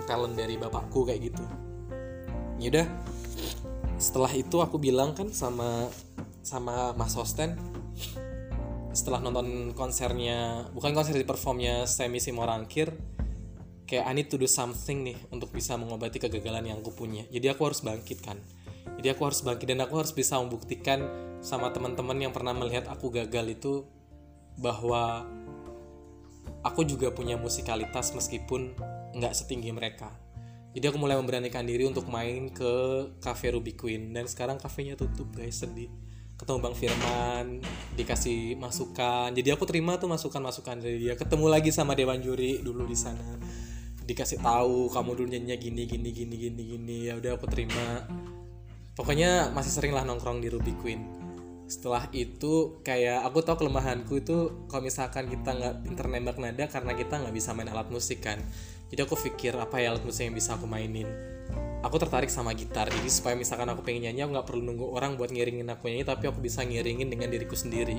talent 0.05 0.35
dari 0.37 0.59
bapakku 0.59 1.07
kayak 1.07 1.31
gitu. 1.31 1.43
Yaudah 2.61 2.85
setelah 4.01 4.33
itu 4.33 4.57
aku 4.61 4.81
bilang 4.81 5.13
kan 5.13 5.29
sama 5.29 5.89
sama 6.41 6.93
Mas 6.97 7.13
Hosten 7.13 7.53
setelah 8.91 9.23
nonton 9.23 9.71
konsernya 9.71 10.67
bukan 10.75 10.91
konser 10.91 11.15
di 11.15 11.23
performnya 11.23 11.87
Semi 11.87 12.19
Simorangkir 12.19 12.91
kayak 13.91 14.07
I 14.07 14.15
need 14.15 14.31
to 14.31 14.39
do 14.39 14.47
something 14.47 15.03
nih 15.03 15.19
untuk 15.35 15.51
bisa 15.51 15.75
mengobati 15.75 16.15
kegagalan 16.15 16.63
yang 16.63 16.79
aku 16.79 16.95
punya. 16.95 17.27
Jadi 17.27 17.51
aku 17.51 17.67
harus 17.67 17.83
bangkit 17.83 18.23
kan. 18.23 18.39
Jadi 18.95 19.11
aku 19.11 19.27
harus 19.27 19.43
bangkit 19.43 19.67
dan 19.67 19.83
aku 19.83 19.99
harus 19.99 20.15
bisa 20.15 20.39
membuktikan 20.39 21.03
sama 21.43 21.75
teman-teman 21.75 22.15
yang 22.15 22.31
pernah 22.31 22.55
melihat 22.55 22.87
aku 22.87 23.11
gagal 23.11 23.51
itu 23.51 23.83
bahwa 24.55 25.27
aku 26.63 26.87
juga 26.87 27.11
punya 27.11 27.35
musikalitas 27.35 28.15
meskipun 28.15 28.71
nggak 29.11 29.35
setinggi 29.35 29.75
mereka. 29.75 30.07
Jadi 30.71 30.87
aku 30.87 30.95
mulai 30.95 31.19
memberanikan 31.19 31.67
diri 31.67 31.83
untuk 31.83 32.07
main 32.07 32.47
ke 32.47 32.71
cafe 33.19 33.51
Ruby 33.51 33.75
Queen. 33.75 34.15
Dan 34.15 34.23
sekarang 34.31 34.55
kafenya 34.55 34.95
tutup 34.95 35.35
guys 35.35 35.59
sedih. 35.59 35.91
Ketemu 36.39 36.63
Bang 36.63 36.79
Firman 36.79 37.59
dikasih 37.99 38.55
masukan. 38.55 39.35
Jadi 39.35 39.51
aku 39.51 39.67
terima 39.67 39.99
tuh 39.99 40.07
masukan 40.07 40.39
masukan 40.39 40.79
dari 40.79 40.95
dia. 40.95 41.19
Ketemu 41.19 41.51
lagi 41.51 41.75
sama 41.75 41.91
Dewan 41.91 42.23
Juri 42.23 42.63
dulu 42.63 42.87
di 42.87 42.95
sana 42.95 43.35
dikasih 44.05 44.41
tahu 44.41 44.89
kamu 44.89 45.09
dulu 45.13 45.27
nyanyinya 45.29 45.57
gini 45.61 45.83
gini 45.85 46.09
gini 46.09 46.35
gini 46.35 46.61
gini 46.75 46.97
ya 47.09 47.17
udah 47.17 47.37
aku 47.37 47.45
terima. 47.47 48.05
Pokoknya 48.97 49.49
masih 49.55 49.71
sering 49.71 49.93
lah 49.95 50.03
nongkrong 50.03 50.43
di 50.43 50.51
Ruby 50.51 50.73
Queen. 50.81 51.01
Setelah 51.71 52.11
itu 52.11 52.83
kayak 52.83 53.23
aku 53.23 53.39
tahu 53.39 53.63
kelemahanku 53.63 54.19
itu 54.19 54.67
kalau 54.67 54.83
misalkan 54.83 55.31
kita 55.31 55.55
nggak 55.55 55.75
pinter 55.87 56.05
nembak 56.11 56.37
nada 56.37 56.67
karena 56.67 56.91
kita 56.91 57.23
nggak 57.23 57.31
bisa 57.31 57.55
main 57.55 57.71
alat 57.71 57.87
musik 57.87 58.19
kan. 58.19 58.37
Jadi 58.91 58.99
aku 59.07 59.15
pikir 59.15 59.55
apa 59.55 59.79
ya 59.79 59.95
alat 59.95 60.03
musik 60.03 60.27
yang 60.27 60.35
bisa 60.35 60.59
aku 60.59 60.67
mainin? 60.67 61.07
Aku 61.81 61.95
tertarik 61.95 62.27
sama 62.27 62.51
gitar. 62.51 62.91
Jadi 62.91 63.07
supaya 63.07 63.39
misalkan 63.39 63.71
aku 63.71 63.81
pengen 63.87 64.11
nyanyi 64.11 64.27
aku 64.27 64.31
nggak 64.35 64.47
perlu 64.51 64.61
nunggu 64.67 64.85
orang 64.91 65.15
buat 65.15 65.31
ngiringin 65.31 65.65
aku 65.71 65.87
nyanyi 65.87 66.03
tapi 66.03 66.27
aku 66.27 66.43
bisa 66.43 66.61
ngiringin 66.67 67.07
dengan 67.07 67.31
diriku 67.31 67.55
sendiri. 67.55 67.97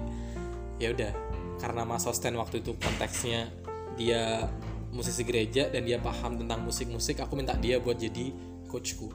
Ya 0.77 0.93
udah 0.93 1.17
karena 1.57 1.89
Mas 1.89 2.05
Sosten 2.05 2.37
waktu 2.37 2.61
itu 2.61 2.77
konteksnya 2.77 3.49
dia 3.97 4.53
musisi 4.93 5.25
gereja 5.25 5.73
dan 5.73 5.89
dia 5.89 5.97
paham 5.97 6.37
tentang 6.37 6.63
musik-musik 6.63 7.19
aku 7.25 7.35
minta 7.35 7.57
dia 7.57 7.81
buat 7.81 7.97
jadi 7.97 8.31
coachku. 8.69 9.09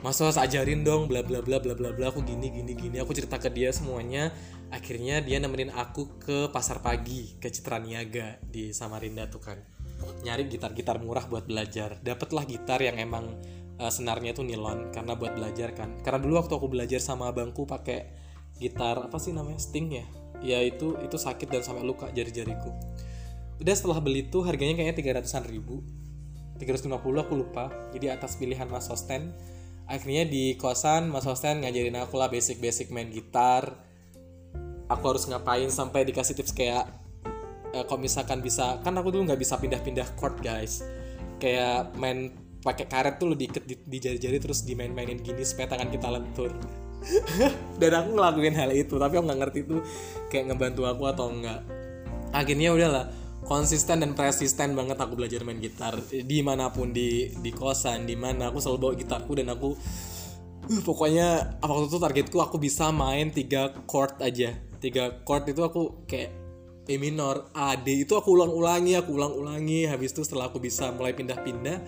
Mas 0.00 0.16
Sos 0.16 0.40
ajarin 0.40 0.80
dong 0.80 1.12
bla 1.12 1.20
bla 1.20 1.44
bla 1.44 1.60
bla 1.60 1.76
bla 1.76 1.92
bla 1.92 2.06
aku 2.08 2.24
gini 2.24 2.50
gini 2.50 2.72
gini. 2.72 2.96
Aku 2.98 3.12
cerita 3.12 3.36
ke 3.36 3.52
dia 3.52 3.70
semuanya. 3.70 4.32
Akhirnya 4.72 5.20
dia 5.20 5.36
nemenin 5.36 5.70
aku 5.70 6.16
ke 6.16 6.48
pasar 6.48 6.80
pagi 6.80 7.36
ke 7.36 7.52
Citra 7.52 7.76
Niaga 7.76 8.40
di 8.40 8.72
Samarinda 8.72 9.28
tuh 9.28 9.44
kan. 9.44 9.60
Nyari 10.24 10.48
gitar-gitar 10.48 10.96
murah 11.04 11.28
buat 11.28 11.44
belajar. 11.44 12.00
Dapatlah 12.00 12.48
gitar 12.48 12.80
yang 12.80 12.96
emang 12.96 13.28
uh, 13.76 13.92
senarnya 13.92 14.32
tuh 14.32 14.48
nilon 14.48 14.88
karena 14.88 15.12
buat 15.12 15.36
belajar 15.36 15.76
kan. 15.76 16.00
Karena 16.00 16.16
dulu 16.16 16.40
waktu 16.40 16.56
aku 16.56 16.66
belajar 16.72 16.98
sama 17.04 17.28
abangku 17.28 17.68
pakai 17.68 18.08
gitar 18.56 19.04
apa 19.04 19.20
sih 19.20 19.36
namanya 19.36 19.60
sting 19.60 20.00
ya? 20.00 20.06
Ya 20.40 20.64
itu 20.64 20.96
itu 21.04 21.20
sakit 21.20 21.52
dan 21.52 21.60
sampai 21.60 21.84
luka 21.84 22.08
jari-jariku 22.08 22.72
udah 23.60 23.74
setelah 23.76 24.00
beli 24.00 24.26
tuh 24.26 24.42
harganya 24.48 24.72
kayaknya 24.72 24.96
tiga 24.96 25.10
ratusan 25.20 25.44
ribu. 25.44 25.84
350 26.56 26.92
aku 26.96 27.32
lupa. 27.36 27.72
Jadi 27.92 28.12
atas 28.12 28.36
pilihan 28.36 28.68
Mas 28.68 28.88
Sosten 28.88 29.32
akhirnya 29.90 30.28
di 30.28 30.54
kosan 30.54 31.10
Mas 31.10 31.26
Hosten 31.26 31.64
ngajarin 31.64 31.98
aku 32.00 32.16
lah 32.16 32.32
basic-basic 32.32 32.92
main 32.92 33.12
gitar. 33.12 33.80
Aku 34.90 35.04
harus 35.06 35.28
ngapain 35.28 35.70
sampai 35.70 36.02
dikasih 36.08 36.34
tips 36.36 36.52
kayak 36.56 36.88
eh, 37.72 37.84
kalau 37.86 38.00
misalkan 38.02 38.42
bisa 38.42 38.80
kan 38.82 38.96
aku 38.96 39.12
dulu 39.14 39.30
nggak 39.30 39.40
bisa 39.40 39.60
pindah-pindah 39.60 40.08
chord 40.16 40.40
guys. 40.40 40.84
Kayak 41.40 41.96
main 41.96 42.32
pakai 42.60 42.84
karet 42.88 43.16
tuh 43.16 43.32
lo 43.32 43.34
diikat 43.36 43.64
di, 43.64 43.76
di 43.80 43.98
jari-jari 44.00 44.36
terus 44.36 44.68
dimain-mainin 44.68 45.20
gini 45.20 45.40
supaya 45.44 45.76
tangan 45.76 45.88
kita 45.88 46.08
lentur. 46.12 46.52
Dan 47.80 47.92
aku 47.96 48.08
ngelakuin 48.16 48.56
hal 48.56 48.72
itu 48.76 49.00
tapi 49.00 49.16
aku 49.16 49.24
nggak 49.24 49.40
ngerti 49.40 49.58
itu 49.64 49.76
kayak 50.28 50.52
ngebantu 50.52 50.84
aku 50.84 51.08
atau 51.08 51.32
enggak 51.32 51.64
akhirnya 52.30 52.70
udahlah 52.74 53.04
konsisten 53.44 54.04
dan 54.04 54.12
persisten 54.16 54.76
banget 54.76 55.00
aku 55.00 55.16
belajar 55.16 55.44
main 55.44 55.58
gitar. 55.58 55.96
Di 56.10 56.38
mana 56.40 56.72
pun 56.72 56.92
di 56.92 57.32
di 57.40 57.50
kosan 57.50 58.04
di 58.08 58.14
mana 58.14 58.52
aku 58.52 58.60
selalu 58.60 58.78
bawa 58.78 58.94
gitarku 58.96 59.32
dan 59.36 59.48
aku 59.52 59.74
uh, 60.68 60.80
pokoknya 60.84 61.58
waktu 61.60 61.86
itu 61.88 61.98
targetku 61.98 62.38
aku 62.40 62.56
bisa 62.60 62.88
main 62.92 63.32
tiga 63.32 63.72
chord 63.88 64.20
aja. 64.20 64.56
Tiga 64.80 65.20
chord 65.24 65.44
itu 65.50 65.62
aku 65.64 66.04
kayak 66.08 66.32
E 66.90 66.98
minor 66.98 67.54
A 67.54 67.78
D 67.78 68.02
itu 68.02 68.18
aku 68.18 68.34
ulang-ulangi 68.34 68.98
aku 68.98 69.14
ulang-ulangi. 69.14 69.86
Habis 69.86 70.10
itu 70.10 70.26
setelah 70.26 70.50
aku 70.50 70.58
bisa 70.58 70.90
mulai 70.90 71.14
pindah-pindah 71.14 71.78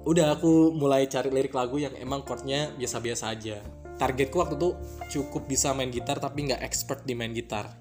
udah 0.00 0.32
aku 0.38 0.72
mulai 0.72 1.04
cari 1.12 1.28
lirik 1.28 1.52
lagu 1.52 1.76
yang 1.76 1.92
emang 1.98 2.24
chordnya 2.24 2.72
biasa-biasa 2.78 3.36
aja. 3.36 3.60
Targetku 4.00 4.40
waktu 4.40 4.56
itu 4.56 4.70
cukup 5.12 5.44
bisa 5.44 5.76
main 5.76 5.92
gitar 5.92 6.16
tapi 6.16 6.48
nggak 6.48 6.64
expert 6.64 7.04
di 7.04 7.12
main 7.12 7.36
gitar 7.36 7.76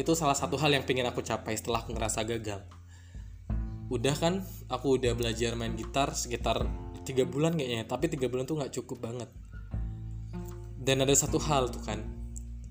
itu 0.00 0.16
salah 0.16 0.32
satu 0.32 0.56
hal 0.56 0.72
yang 0.72 0.88
pengen 0.88 1.04
aku 1.04 1.20
capai 1.20 1.52
setelah 1.52 1.84
aku 1.84 1.92
ngerasa 1.92 2.24
gagal. 2.24 2.64
Udah 3.92 4.16
kan 4.16 4.40
aku 4.72 4.96
udah 4.96 5.12
belajar 5.12 5.52
main 5.60 5.76
gitar 5.76 6.16
sekitar 6.16 6.64
tiga 7.04 7.28
bulan 7.28 7.52
kayaknya 7.52 7.84
tapi 7.84 8.08
tiga 8.08 8.32
bulan 8.32 8.48
tuh 8.48 8.56
nggak 8.56 8.72
cukup 8.80 9.04
banget. 9.04 9.28
Dan 10.80 11.04
ada 11.04 11.12
satu 11.12 11.36
hal 11.36 11.68
tuh 11.68 11.84
kan 11.84 12.00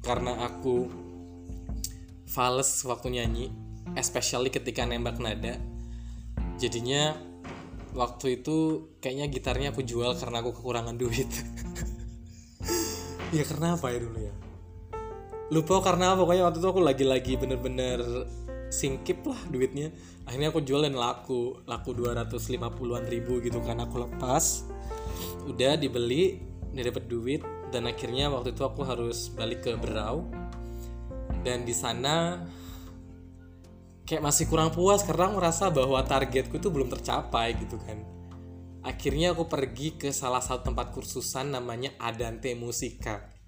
karena 0.02 0.42
aku 0.42 0.90
fales 2.26 2.82
waktu 2.82 3.14
nyanyi 3.14 3.54
especially 3.94 4.50
ketika 4.50 4.88
nembak 4.88 5.22
nada 5.22 5.60
jadinya 6.58 7.14
waktu 7.94 8.42
itu 8.42 8.90
kayaknya 9.04 9.26
gitarnya 9.30 9.68
aku 9.70 9.86
jual 9.86 10.18
karena 10.18 10.42
aku 10.42 10.58
kekurangan 10.58 10.98
duit. 10.98 11.30
Ya 13.30 13.46
karena 13.46 13.78
apa 13.78 13.94
ya 13.94 14.02
dulu 14.02 14.26
ya 14.26 14.34
lupa 15.50 15.82
karena 15.82 16.14
pokoknya 16.14 16.46
waktu 16.46 16.62
itu 16.62 16.70
aku 16.70 16.82
lagi-lagi 16.86 17.34
bener-bener 17.38 18.00
singkip 18.70 19.26
lah 19.26 19.38
duitnya. 19.50 19.90
Akhirnya 20.30 20.54
aku 20.54 20.62
jual 20.62 20.86
dan 20.86 20.94
laku 20.94 21.58
laku 21.66 21.98
250-an 21.98 23.06
ribu 23.10 23.42
gitu 23.42 23.58
kan. 23.66 23.82
Aku 23.82 24.06
lepas 24.06 24.70
udah 25.50 25.74
dibeli 25.74 26.38
dia 26.70 26.86
dapat 26.86 27.10
duit 27.10 27.42
dan 27.74 27.90
akhirnya 27.90 28.30
waktu 28.30 28.54
itu 28.54 28.62
aku 28.62 28.86
harus 28.86 29.34
balik 29.34 29.66
ke 29.66 29.74
Berau. 29.74 30.30
Dan 31.42 31.66
di 31.66 31.74
sana 31.74 32.46
kayak 34.06 34.22
masih 34.22 34.46
kurang 34.46 34.70
puas 34.70 35.02
karena 35.02 35.34
merasa 35.34 35.74
bahwa 35.74 35.98
targetku 36.06 36.62
itu 36.62 36.70
belum 36.70 36.94
tercapai 36.94 37.58
gitu 37.58 37.82
kan. 37.82 38.06
Akhirnya 38.86 39.34
aku 39.34 39.50
pergi 39.50 39.98
ke 39.98 40.14
salah 40.14 40.46
satu 40.46 40.72
tempat 40.72 40.94
kursusan 40.94 41.58
namanya 41.58 41.90
Adante 41.98 42.54
Musika 42.54 43.39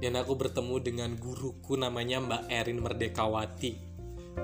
dan 0.00 0.16
aku 0.16 0.32
bertemu 0.34 0.76
dengan 0.80 1.10
guruku 1.20 1.76
namanya 1.76 2.18
Mbak 2.24 2.42
Erin 2.48 2.80
Merdekawati 2.80 3.90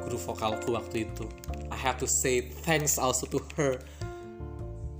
guru 0.04 0.18
vokalku 0.20 0.76
waktu 0.76 1.08
itu. 1.08 1.24
I 1.72 1.78
have 1.78 1.96
to 2.02 2.08
say 2.08 2.52
thanks 2.62 3.00
also 3.00 3.24
to 3.32 3.40
her. 3.56 3.80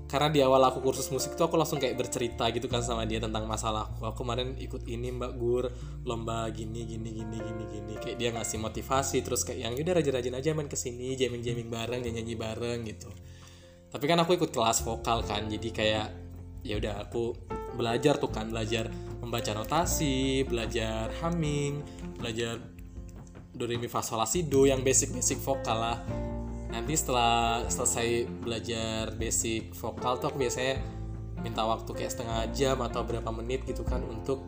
Karena 0.06 0.30
di 0.30 0.38
awal 0.38 0.62
aku 0.62 0.78
kursus 0.86 1.10
musik 1.10 1.34
tuh 1.34 1.50
aku 1.50 1.58
langsung 1.58 1.82
kayak 1.82 1.98
bercerita 1.98 2.46
gitu 2.54 2.70
kan 2.70 2.78
sama 2.78 3.02
dia 3.10 3.18
tentang 3.18 3.42
masalahku 3.44 4.06
aku. 4.06 4.22
Kemarin 4.22 4.54
ikut 4.54 4.86
ini 4.86 5.10
mbak 5.10 5.34
gur 5.34 5.66
lomba 6.06 6.46
gini 6.54 6.86
gini 6.86 7.10
gini 7.10 7.36
gini 7.42 7.64
gini. 7.74 7.94
Kayak 7.98 8.16
dia 8.16 8.30
ngasih 8.30 8.62
motivasi 8.62 9.26
terus 9.26 9.42
kayak 9.42 9.66
yang 9.66 9.74
udah 9.74 9.94
rajin-rajin 9.98 10.34
aja 10.38 10.54
main 10.54 10.70
ke 10.70 10.78
sini 10.78 11.18
jamming 11.18 11.42
jamming 11.42 11.68
bareng 11.68 12.06
nyanyi 12.06 12.22
nyanyi 12.22 12.34
bareng 12.38 12.78
gitu. 12.86 13.10
Tapi 13.90 14.04
kan 14.06 14.22
aku 14.22 14.38
ikut 14.38 14.54
kelas 14.54 14.86
vokal 14.86 15.26
kan 15.26 15.50
jadi 15.50 15.68
kayak 15.74 16.06
ya 16.62 16.78
udah 16.78 17.02
aku 17.02 17.34
belajar 17.74 18.18
tuh 18.22 18.30
kan 18.30 18.46
belajar 18.46 18.86
membaca 19.26 19.50
notasi, 19.50 20.46
belajar 20.46 21.10
humming, 21.18 21.82
belajar 22.22 22.62
do 23.50 23.66
re 23.66 23.74
mi 23.74 23.90
fa 23.90 23.98
sol 23.98 24.22
la 24.22 24.28
si 24.28 24.46
do 24.46 24.70
yang 24.70 24.86
basic-basic 24.86 25.42
vokal 25.42 25.74
lah. 25.74 25.98
Nanti 26.70 26.94
setelah 26.94 27.66
selesai 27.66 28.30
belajar 28.46 29.10
basic 29.18 29.74
vokal 29.74 30.22
tuh 30.22 30.30
aku 30.30 30.38
biasanya 30.38 30.78
minta 31.42 31.66
waktu 31.66 31.90
kayak 31.90 32.12
setengah 32.14 32.46
jam 32.54 32.78
atau 32.78 33.02
berapa 33.02 33.26
menit 33.34 33.66
gitu 33.66 33.82
kan 33.82 33.98
untuk 34.06 34.46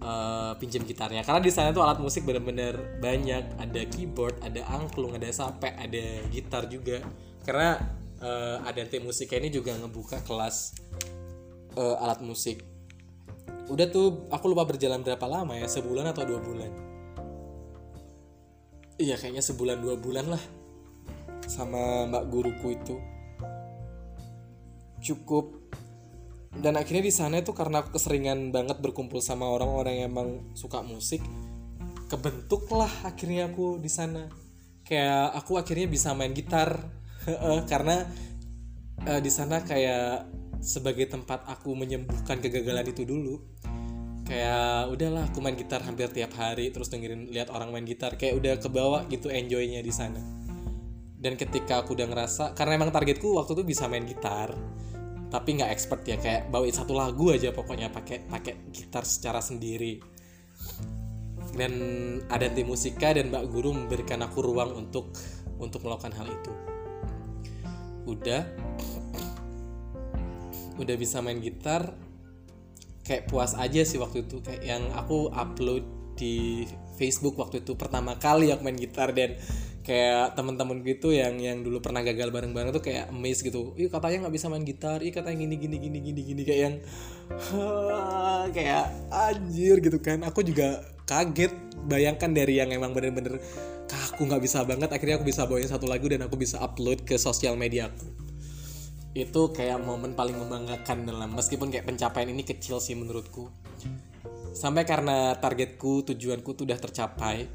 uh, 0.00 0.56
pinjam 0.56 0.80
gitarnya. 0.88 1.20
Karena 1.20 1.44
di 1.44 1.52
sana 1.52 1.76
tuh 1.76 1.84
alat 1.84 2.00
musik 2.00 2.24
bener-bener 2.24 2.98
banyak, 3.04 3.60
ada 3.60 3.82
keyboard, 3.92 4.40
ada 4.40 4.64
angklung, 4.72 5.12
ada 5.12 5.28
sape, 5.28 5.68
ada 5.68 6.04
gitar 6.32 6.72
juga. 6.72 7.04
Karena 7.44 7.76
uh, 8.24 8.64
ada 8.64 8.80
tim 8.88 9.04
musik 9.04 9.28
ini 9.36 9.52
juga 9.52 9.76
ngebuka 9.76 10.24
kelas 10.24 10.72
uh, 11.76 12.00
alat 12.00 12.24
musik 12.24 12.73
udah 13.68 13.86
tuh 13.88 14.28
aku 14.28 14.44
lupa 14.52 14.68
berjalan 14.68 15.00
berapa 15.00 15.24
lama 15.24 15.56
ya 15.56 15.64
sebulan 15.68 16.12
atau 16.12 16.24
dua 16.28 16.40
bulan. 16.40 16.72
Iya 19.00 19.18
kayaknya 19.18 19.42
sebulan 19.42 19.82
dua 19.82 19.96
bulan 19.98 20.36
lah 20.36 20.42
sama 21.48 22.08
mbak 22.08 22.24
guruku 22.28 22.76
itu. 22.76 22.96
Cukup. 25.00 25.64
Dan 26.54 26.78
akhirnya 26.78 27.02
di 27.02 27.10
sana 27.10 27.42
itu 27.42 27.50
karena 27.50 27.82
aku 27.82 27.98
keseringan 27.98 28.54
banget 28.54 28.78
berkumpul 28.78 29.18
sama 29.18 29.50
orang-orang 29.50 30.06
yang 30.06 30.14
emang 30.14 30.54
suka 30.54 30.86
musik 30.86 31.18
kebentuk 32.14 32.70
lah 32.70 32.90
akhirnya 33.02 33.50
aku 33.50 33.80
di 33.82 33.90
sana. 33.90 34.30
Kayak 34.84 35.34
aku 35.34 35.58
akhirnya 35.58 35.88
bisa 35.90 36.14
main 36.14 36.30
gitar. 36.30 36.78
Karena 37.70 38.04
uh, 39.08 39.20
di 39.20 39.30
sana 39.32 39.64
kayak 39.64 40.28
sebagai 40.64 41.04
tempat 41.12 41.44
aku 41.44 41.76
menyembuhkan 41.76 42.40
kegagalan 42.40 42.88
itu 42.88 43.04
dulu 43.04 43.36
kayak 44.24 44.88
udahlah 44.88 45.28
aku 45.28 45.44
main 45.44 45.52
gitar 45.52 45.84
hampir 45.84 46.08
tiap 46.08 46.32
hari 46.40 46.72
terus 46.72 46.88
dengerin 46.88 47.28
lihat 47.28 47.52
orang 47.52 47.68
main 47.70 47.84
gitar. 47.84 48.16
Kayak 48.16 48.34
udah 48.40 48.54
kebawa 48.56 48.98
gitu 49.12 49.28
enjoynya 49.28 49.84
di 49.84 49.92
sana. 49.92 50.20
Dan 51.20 51.36
ketika 51.36 51.84
aku 51.84 51.92
udah 51.92 52.08
ngerasa 52.08 52.56
karena 52.56 52.80
emang 52.80 52.92
targetku 52.92 53.36
waktu 53.36 53.52
itu 53.60 53.64
bisa 53.64 53.84
main 53.88 54.04
gitar 54.04 54.52
tapi 55.32 55.58
nggak 55.58 55.72
expert 55.74 56.06
ya 56.06 56.14
kayak 56.14 56.46
bawain 56.46 56.70
satu 56.70 56.94
lagu 56.94 57.34
aja 57.34 57.50
pokoknya 57.50 57.90
pakai 57.90 58.22
pakai 58.28 58.70
gitar 58.72 59.04
secara 59.04 59.42
sendiri. 59.44 60.00
Dan 61.54 61.72
ada 62.30 62.50
tim 62.50 62.66
musika 62.66 63.14
dan 63.14 63.30
mbak 63.30 63.46
guru 63.50 63.74
memberikan 63.74 64.22
aku 64.22 64.42
ruang 64.42 64.74
untuk 64.74 65.10
untuk 65.58 65.82
melakukan 65.82 66.14
hal 66.14 66.26
itu. 66.30 66.52
Udah 68.06 68.46
udah 70.78 70.96
bisa 70.98 71.22
main 71.22 71.38
gitar 71.38 71.94
kayak 73.04 73.28
puas 73.28 73.52
aja 73.54 73.84
sih 73.84 74.00
waktu 74.00 74.24
itu. 74.26 74.40
Kayak 74.40 74.62
yang 74.64 74.82
aku 74.96 75.28
upload 75.30 75.84
di 76.16 76.64
Facebook 76.96 77.36
waktu 77.38 77.60
itu 77.62 77.74
pertama 77.74 78.16
kali 78.16 78.50
aku 78.50 78.62
main 78.64 78.78
gitar 78.78 79.12
dan 79.12 79.36
kayak 79.84 80.32
teman-teman 80.32 80.80
gitu 80.80 81.12
yang 81.12 81.36
yang 81.36 81.60
dulu 81.60 81.84
pernah 81.84 82.00
gagal 82.00 82.32
bareng-bareng 82.32 82.72
tuh 82.72 82.80
kayak 82.80 83.12
amazed 83.12 83.44
gitu. 83.44 83.76
Ih 83.76 83.92
katanya 83.92 84.26
nggak 84.26 84.34
bisa 84.34 84.48
main 84.48 84.64
gitar, 84.64 85.04
ih 85.04 85.12
katanya 85.12 85.44
gini 85.44 85.56
gini 85.60 85.76
gini 85.76 85.98
gini 86.00 86.20
gini. 86.24 86.42
Kayak 86.42 86.60
yang 86.64 86.76
kayak 88.56 88.84
anjir 89.12 89.76
gitu 89.84 90.00
kan. 90.00 90.24
Aku 90.24 90.40
juga 90.40 90.80
kaget. 91.04 91.52
Bayangkan 91.84 92.32
dari 92.32 92.56
yang 92.56 92.72
emang 92.72 92.96
bener-bener 92.96 93.36
aku 93.92 94.24
nggak 94.24 94.40
bisa 94.40 94.64
banget. 94.64 94.88
Akhirnya 94.88 95.20
aku 95.20 95.28
bisa 95.28 95.44
bawain 95.44 95.68
satu 95.68 95.84
lagu 95.84 96.08
dan 96.08 96.24
aku 96.24 96.40
bisa 96.40 96.56
upload 96.64 97.04
ke 97.04 97.20
sosial 97.20 97.60
media 97.60 97.92
aku 97.92 98.23
itu 99.14 99.54
kayak 99.54 99.78
momen 99.78 100.18
paling 100.18 100.34
membanggakan 100.34 101.06
dalam 101.06 101.30
meskipun 101.38 101.70
kayak 101.70 101.86
pencapaian 101.86 102.26
ini 102.34 102.42
kecil 102.42 102.82
sih 102.82 102.98
menurutku. 102.98 103.46
Sampai 104.50 104.82
karena 104.82 105.38
targetku 105.38 106.02
tujuanku 106.02 106.54
tuh 106.58 106.66
udah 106.66 106.78
tercapai. 106.78 107.46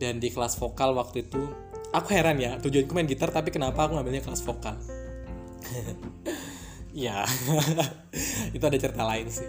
Dan 0.00 0.16
di 0.16 0.32
kelas 0.32 0.56
vokal 0.56 0.96
waktu 0.96 1.28
itu 1.28 1.44
aku 1.92 2.08
heran 2.16 2.40
ya 2.40 2.56
tujuanku 2.56 2.92
main 2.96 3.04
gitar 3.04 3.28
tapi 3.28 3.52
kenapa 3.52 3.84
aku 3.84 3.96
ngambilnya 3.96 4.24
kelas 4.24 4.44
vokal? 4.44 4.76
Ya 6.90 7.22
itu 8.56 8.64
ada 8.66 8.74
cerita 8.74 9.06
lain 9.06 9.30
sih. 9.30 9.46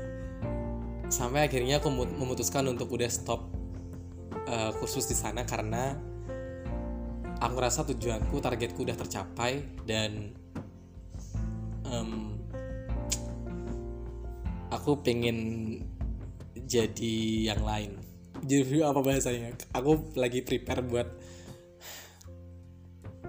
Sampai 1.09 1.49
akhirnya 1.49 1.81
aku 1.81 1.89
memutuskan 1.89 2.69
untuk 2.69 2.93
udah 2.93 3.09
stop 3.09 3.49
uh, 4.45 4.71
kursus 4.77 5.09
di 5.09 5.17
sana 5.17 5.41
karena 5.41 5.97
aku 7.41 7.57
rasa 7.57 7.81
tujuanku 7.81 8.37
targetku 8.37 8.85
udah 8.85 8.93
tercapai 8.93 9.81
dan 9.89 10.37
um, 11.91 12.39
aku 14.71 15.03
pengen 15.03 15.37
jadi 16.65 17.51
yang 17.53 17.61
lain. 17.61 17.91
Jadi 18.41 18.81
apa 18.81 19.03
bahasanya? 19.03 19.53
Aku 19.75 20.15
lagi 20.17 20.41
prepare 20.41 20.81
buat 20.81 21.07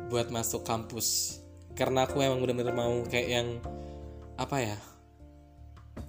buat 0.09 0.31
masuk 0.33 0.65
kampus. 0.65 1.41
Karena 1.77 2.07
aku 2.07 2.23
emang 2.23 2.41
bener-bener 2.41 2.73
mau 2.73 3.03
kayak 3.05 3.29
yang 3.29 3.49
apa 4.39 4.57
ya? 4.63 4.79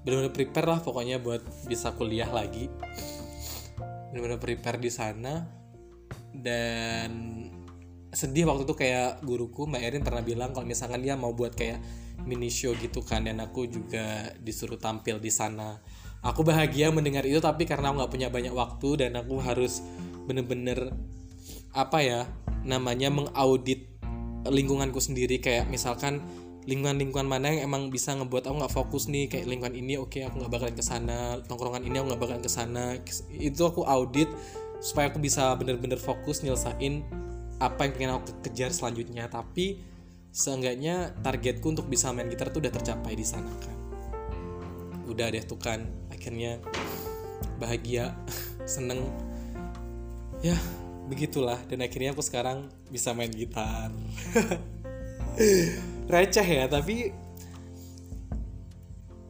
Bener-bener 0.07 0.31
prepare 0.31 0.67
lah 0.69 0.79
pokoknya 0.79 1.19
buat 1.19 1.43
bisa 1.67 1.91
kuliah 1.97 2.29
lagi. 2.31 2.71
Bener-bener 4.13 4.39
prepare 4.39 4.79
di 4.79 4.91
sana. 4.93 5.43
Dan 6.33 7.11
sedih 8.13 8.45
waktu 8.45 8.69
itu 8.69 8.75
kayak 8.77 9.25
guruku 9.25 9.65
Mbak 9.65 9.83
Erin 9.83 10.03
pernah 10.05 10.21
bilang 10.21 10.53
kalau 10.53 10.69
misalkan 10.69 11.01
dia 11.01 11.17
mau 11.17 11.33
buat 11.33 11.57
kayak 11.57 11.81
mini 12.23 12.47
show 12.47 12.71
gitu 12.75 13.03
kan 13.03 13.27
dan 13.27 13.39
aku 13.43 13.67
juga 13.67 14.31
disuruh 14.39 14.79
tampil 14.79 15.19
di 15.19 15.31
sana. 15.31 15.79
Aku 16.23 16.47
bahagia 16.47 16.87
mendengar 16.89 17.27
itu 17.27 17.43
tapi 17.43 17.67
karena 17.67 17.91
aku 17.91 17.99
nggak 17.99 18.11
punya 18.11 18.27
banyak 18.31 18.53
waktu 18.55 18.89
dan 19.05 19.19
aku 19.19 19.43
harus 19.43 19.83
bener-bener 20.23 20.95
apa 21.75 21.99
ya 21.99 22.21
namanya 22.63 23.11
mengaudit 23.11 23.91
lingkunganku 24.47 25.03
sendiri. 25.03 25.43
Kayak 25.43 25.67
misalkan 25.67 26.23
lingkungan-lingkungan 26.63 27.27
mana 27.27 27.51
yang 27.51 27.67
emang 27.67 27.91
bisa 27.91 28.15
ngebuat 28.15 28.47
aku 28.47 28.55
nggak 28.63 28.71
fokus 28.71 29.11
nih 29.11 29.27
kayak 29.27 29.51
lingkungan 29.51 29.75
ini 29.75 29.99
oke 29.99 30.15
okay, 30.15 30.23
aku 30.23 30.39
nggak 30.39 30.51
bakalan 30.51 30.75
ke 30.79 30.83
sana 30.87 31.35
tongkrongan 31.43 31.83
ini 31.83 31.99
aku 31.99 32.15
nggak 32.15 32.21
bakalan 32.23 32.39
ke 32.39 32.47
sana 32.47 32.95
itu 33.35 33.61
aku 33.67 33.83
audit 33.83 34.31
supaya 34.79 35.11
aku 35.11 35.19
bisa 35.19 35.51
bener-bener 35.59 35.99
fokus 35.99 36.39
nyelesain 36.39 37.03
apa 37.63 37.87
yang 37.87 37.93
pengen 37.95 38.11
aku 38.19 38.35
kejar 38.43 38.75
selanjutnya. 38.75 39.31
Tapi 39.31 39.79
seenggaknya 40.33 41.13
targetku 41.21 41.69
untuk 41.69 41.85
bisa 41.85 42.09
main 42.09 42.25
gitar 42.25 42.49
tuh 42.49 42.65
udah 42.65 42.73
tercapai 42.73 43.13
di 43.13 43.21
sana 43.21 43.53
kan. 43.61 43.77
Udah 45.05 45.29
deh 45.29 45.45
tuh 45.45 45.61
kan. 45.61 45.85
Akhirnya 46.09 46.57
bahagia 47.61 48.17
seneng. 48.65 49.05
Ya 50.41 50.57
begitulah. 51.05 51.61
Dan 51.69 51.85
akhirnya 51.85 52.17
aku 52.17 52.25
sekarang 52.25 52.73
bisa 52.89 53.13
main 53.13 53.29
gitar. 53.29 53.93
Receh 56.13 56.45
ya 56.45 56.65
tapi 56.65 57.13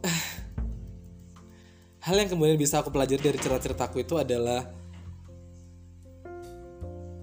hal 2.07 2.15
yang 2.15 2.31
kemudian 2.31 2.55
bisa 2.55 2.79
aku 2.79 2.91
pelajari 2.91 3.19
dari 3.19 3.39
cerita-ceritaku 3.39 4.03
itu 4.03 4.19
adalah 4.19 4.67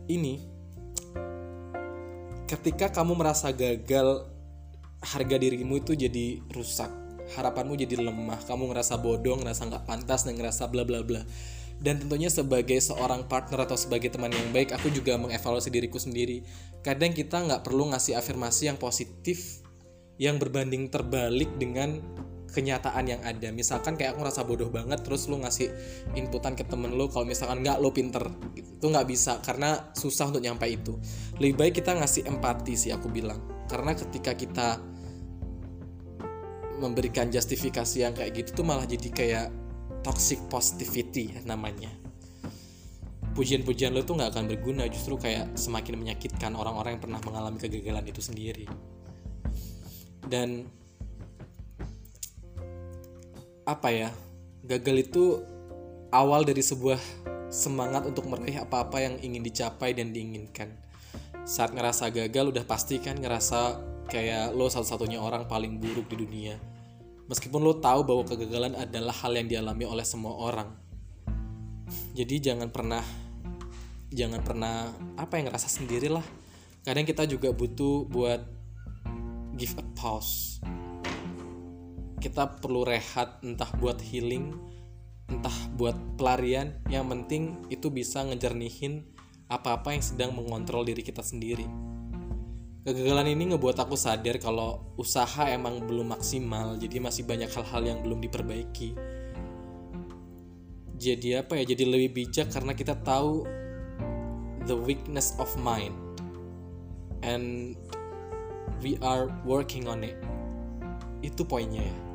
ini 0.09 0.50
ketika 2.51 2.91
kamu 2.91 3.15
merasa 3.15 3.55
gagal 3.55 4.27
harga 4.99 5.37
dirimu 5.39 5.79
itu 5.79 5.95
jadi 5.95 6.43
rusak. 6.51 6.91
Harapanmu 7.39 7.79
jadi 7.79 8.03
lemah. 8.03 8.43
Kamu 8.43 8.75
ngerasa 8.75 8.99
bodoh 8.99 9.39
ngerasa 9.39 9.71
nggak 9.71 9.87
pantas 9.87 10.27
dan 10.27 10.35
ngerasa 10.35 10.67
bla 10.67 10.83
bla 10.83 11.07
bla. 11.07 11.23
Dan 11.81 12.03
tentunya 12.03 12.29
sebagai 12.29 12.77
seorang 12.83 13.25
partner 13.31 13.65
atau 13.65 13.79
sebagai 13.79 14.13
teman 14.13 14.35
yang 14.35 14.51
baik 14.51 14.75
aku 14.75 14.91
juga 14.91 15.15
mengevaluasi 15.15 15.71
diriku 15.71 15.97
sendiri. 15.97 16.43
Kadang 16.83 17.15
kita 17.15 17.39
nggak 17.41 17.63
perlu 17.63 17.89
ngasih 17.95 18.19
afirmasi 18.19 18.69
yang 18.69 18.77
positif 18.77 19.63
yang 20.21 20.37
berbanding 20.37 20.93
terbalik 20.93 21.49
dengan 21.57 22.03
kenyataan 22.51 23.05
yang 23.07 23.23
ada. 23.23 23.49
Misalkan 23.55 23.95
kayak 23.95 24.15
aku 24.15 24.27
ngerasa 24.27 24.43
bodoh 24.45 24.69
banget 24.69 25.01
terus 25.07 25.31
lu 25.31 25.39
ngasih 25.39 25.71
inputan 26.19 26.59
ke 26.59 26.67
temen 26.67 26.93
lu 26.95 27.07
kalau 27.07 27.25
misalkan 27.25 27.63
nggak 27.63 27.79
lu 27.79 27.91
pinter. 27.95 28.27
Itu 28.59 28.91
nggak 28.91 29.07
bisa 29.07 29.39
karena 29.41 29.91
susah 29.95 30.35
untuk 30.35 30.43
nyampe 30.43 30.67
itu. 30.67 30.99
Lebih 31.39 31.55
baik 31.57 31.73
kita 31.83 31.95
ngasih 31.97 32.27
empati 32.27 32.75
sih 32.75 32.91
aku 32.91 33.09
bilang. 33.09 33.39
Karena 33.71 33.95
ketika 33.95 34.35
kita 34.35 34.83
memberikan 36.81 37.29
justifikasi 37.29 37.97
yang 38.01 38.17
kayak 38.17 38.33
gitu 38.35 38.61
tuh 38.61 38.65
malah 38.65 38.89
jadi 38.89 39.09
kayak 39.13 39.47
toxic 40.01 40.41
positivity 40.49 41.37
ya 41.37 41.41
namanya. 41.45 41.93
Pujian-pujian 43.37 43.95
lo 43.95 44.03
tuh 44.03 44.19
nggak 44.19 44.35
akan 44.35 44.45
berguna 44.51 44.91
justru 44.91 45.15
kayak 45.15 45.55
semakin 45.55 46.03
menyakitkan 46.03 46.57
orang-orang 46.57 46.99
yang 46.99 47.03
pernah 47.05 47.21
mengalami 47.23 47.59
kegagalan 47.63 48.05
itu 48.09 48.19
sendiri. 48.25 48.67
Dan 50.27 50.67
apa 53.71 53.95
ya 53.95 54.11
gagal 54.67 54.97
itu 55.07 55.25
awal 56.11 56.43
dari 56.43 56.59
sebuah 56.59 56.99
semangat 57.51 58.07
untuk 58.07 58.27
meraih 58.27 58.63
apa-apa 58.63 58.99
yang 59.03 59.15
ingin 59.23 59.43
dicapai 59.43 59.95
dan 59.95 60.11
diinginkan. 60.11 60.75
Saat 61.47 61.75
ngerasa 61.75 62.11
gagal 62.15 62.55
udah 62.55 62.65
pasti 62.67 63.03
kan 63.03 63.19
ngerasa 63.19 63.79
kayak 64.11 64.55
lo 64.55 64.67
satu-satunya 64.67 65.19
orang 65.19 65.47
paling 65.47 65.79
buruk 65.79 66.11
di 66.11 66.17
dunia. 66.19 66.59
Meskipun 67.31 67.63
lo 67.63 67.79
tahu 67.79 68.03
bahwa 68.03 68.27
kegagalan 68.27 68.75
adalah 68.75 69.15
hal 69.23 69.35
yang 69.39 69.47
dialami 69.47 69.87
oleh 69.87 70.07
semua 70.07 70.35
orang. 70.35 70.71
Jadi 72.15 72.43
jangan 72.43 72.71
pernah 72.71 73.03
jangan 74.11 74.43
pernah 74.43 74.91
apa 75.15 75.39
yang 75.39 75.51
ngerasa 75.51 75.71
sendirilah. 75.71 76.27
Kadang 76.83 77.07
kita 77.07 77.27
juga 77.27 77.55
butuh 77.55 78.07
buat 78.11 78.43
give 79.55 79.79
a 79.79 79.85
pause 79.95 80.59
kita 82.21 82.61
perlu 82.61 82.85
rehat 82.85 83.41
entah 83.43 83.73
buat 83.81 83.99
healing 83.99 84.71
entah 85.31 85.55
buat 85.79 85.95
pelarian. 86.19 86.75
Yang 86.91 87.07
penting 87.07 87.43
itu 87.71 87.89
bisa 87.89 88.27
ngejernihin 88.27 89.07
apa-apa 89.47 89.95
yang 89.95 90.05
sedang 90.05 90.31
mengontrol 90.35 90.83
diri 90.83 91.01
kita 91.07 91.23
sendiri. 91.23 91.65
Kegagalan 92.81 93.31
ini 93.31 93.55
ngebuat 93.55 93.77
aku 93.79 93.95
sadar 93.95 94.41
kalau 94.43 94.97
usaha 94.99 95.47
emang 95.53 95.85
belum 95.85 96.17
maksimal 96.17 96.81
jadi 96.81 96.97
masih 96.97 97.29
banyak 97.29 97.51
hal-hal 97.53 97.83
yang 97.87 97.99
belum 98.03 98.19
diperbaiki. 98.25 98.99
Jadi 101.01 101.29
apa 101.41 101.57
ya 101.57 101.65
jadi 101.65 101.85
lebih 101.89 102.13
bijak 102.13 102.53
karena 102.53 102.77
kita 102.77 102.93
tahu 103.01 103.49
the 104.69 104.77
weakness 104.77 105.33
of 105.41 105.49
mind. 105.61 105.97
And 107.21 107.77
we 108.81 108.97
are 109.05 109.29
working 109.45 109.85
on 109.85 110.01
it. 110.01 110.17
Itu 111.21 111.45
poinnya 111.45 111.85
ya 111.85 112.10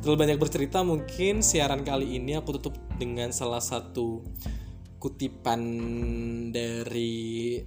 terlalu 0.00 0.16
banyak 0.18 0.38
bercerita 0.38 0.86
mungkin 0.86 1.42
siaran 1.42 1.82
kali 1.82 2.14
ini 2.18 2.38
aku 2.38 2.58
tutup 2.58 2.78
dengan 2.94 3.34
salah 3.34 3.58
satu 3.58 4.22
kutipan 5.02 5.60
dari 6.54 7.58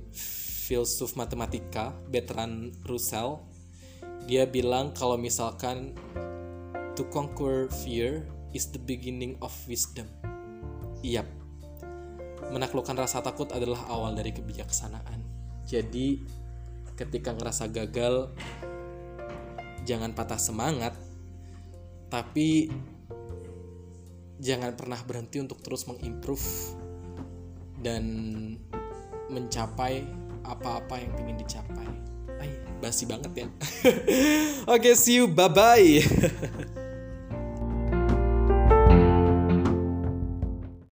filsuf 0.71 1.19
matematika 1.19 1.91
Bertrand 2.07 2.79
Russell. 2.87 3.43
Dia 4.23 4.47
bilang 4.47 4.95
kalau 4.95 5.19
misalkan 5.19 5.91
to 6.95 7.03
conquer 7.11 7.67
fear 7.83 8.23
is 8.55 8.71
the 8.71 8.79
beginning 8.79 9.35
of 9.43 9.51
wisdom. 9.67 10.07
Iya, 11.01 11.25
menaklukkan 12.51 12.93
rasa 12.95 13.19
takut 13.19 13.49
adalah 13.51 13.83
awal 13.89 14.15
dari 14.15 14.31
kebijaksanaan. 14.31 15.23
Jadi 15.67 16.23
ketika 16.95 17.33
ngerasa 17.33 17.71
gagal 17.71 18.29
jangan 19.87 20.13
patah 20.13 20.37
semangat 20.37 20.93
tapi 22.11 22.67
jangan 24.43 24.75
pernah 24.75 24.99
berhenti 25.07 25.39
untuk 25.39 25.63
terus 25.63 25.87
mengimprove 25.87 26.75
dan 27.79 28.03
mencapai 29.31 30.03
apa-apa 30.43 30.99
yang 30.99 31.13
ingin 31.23 31.39
dicapai 31.39 31.87
Ay, 32.41 32.49
basi 32.81 33.05
banget 33.05 33.45
ya. 33.45 33.47
Oke, 34.73 34.97
see 34.97 35.21
you. 35.21 35.29
Bye 35.29 35.53
bye. 35.53 36.01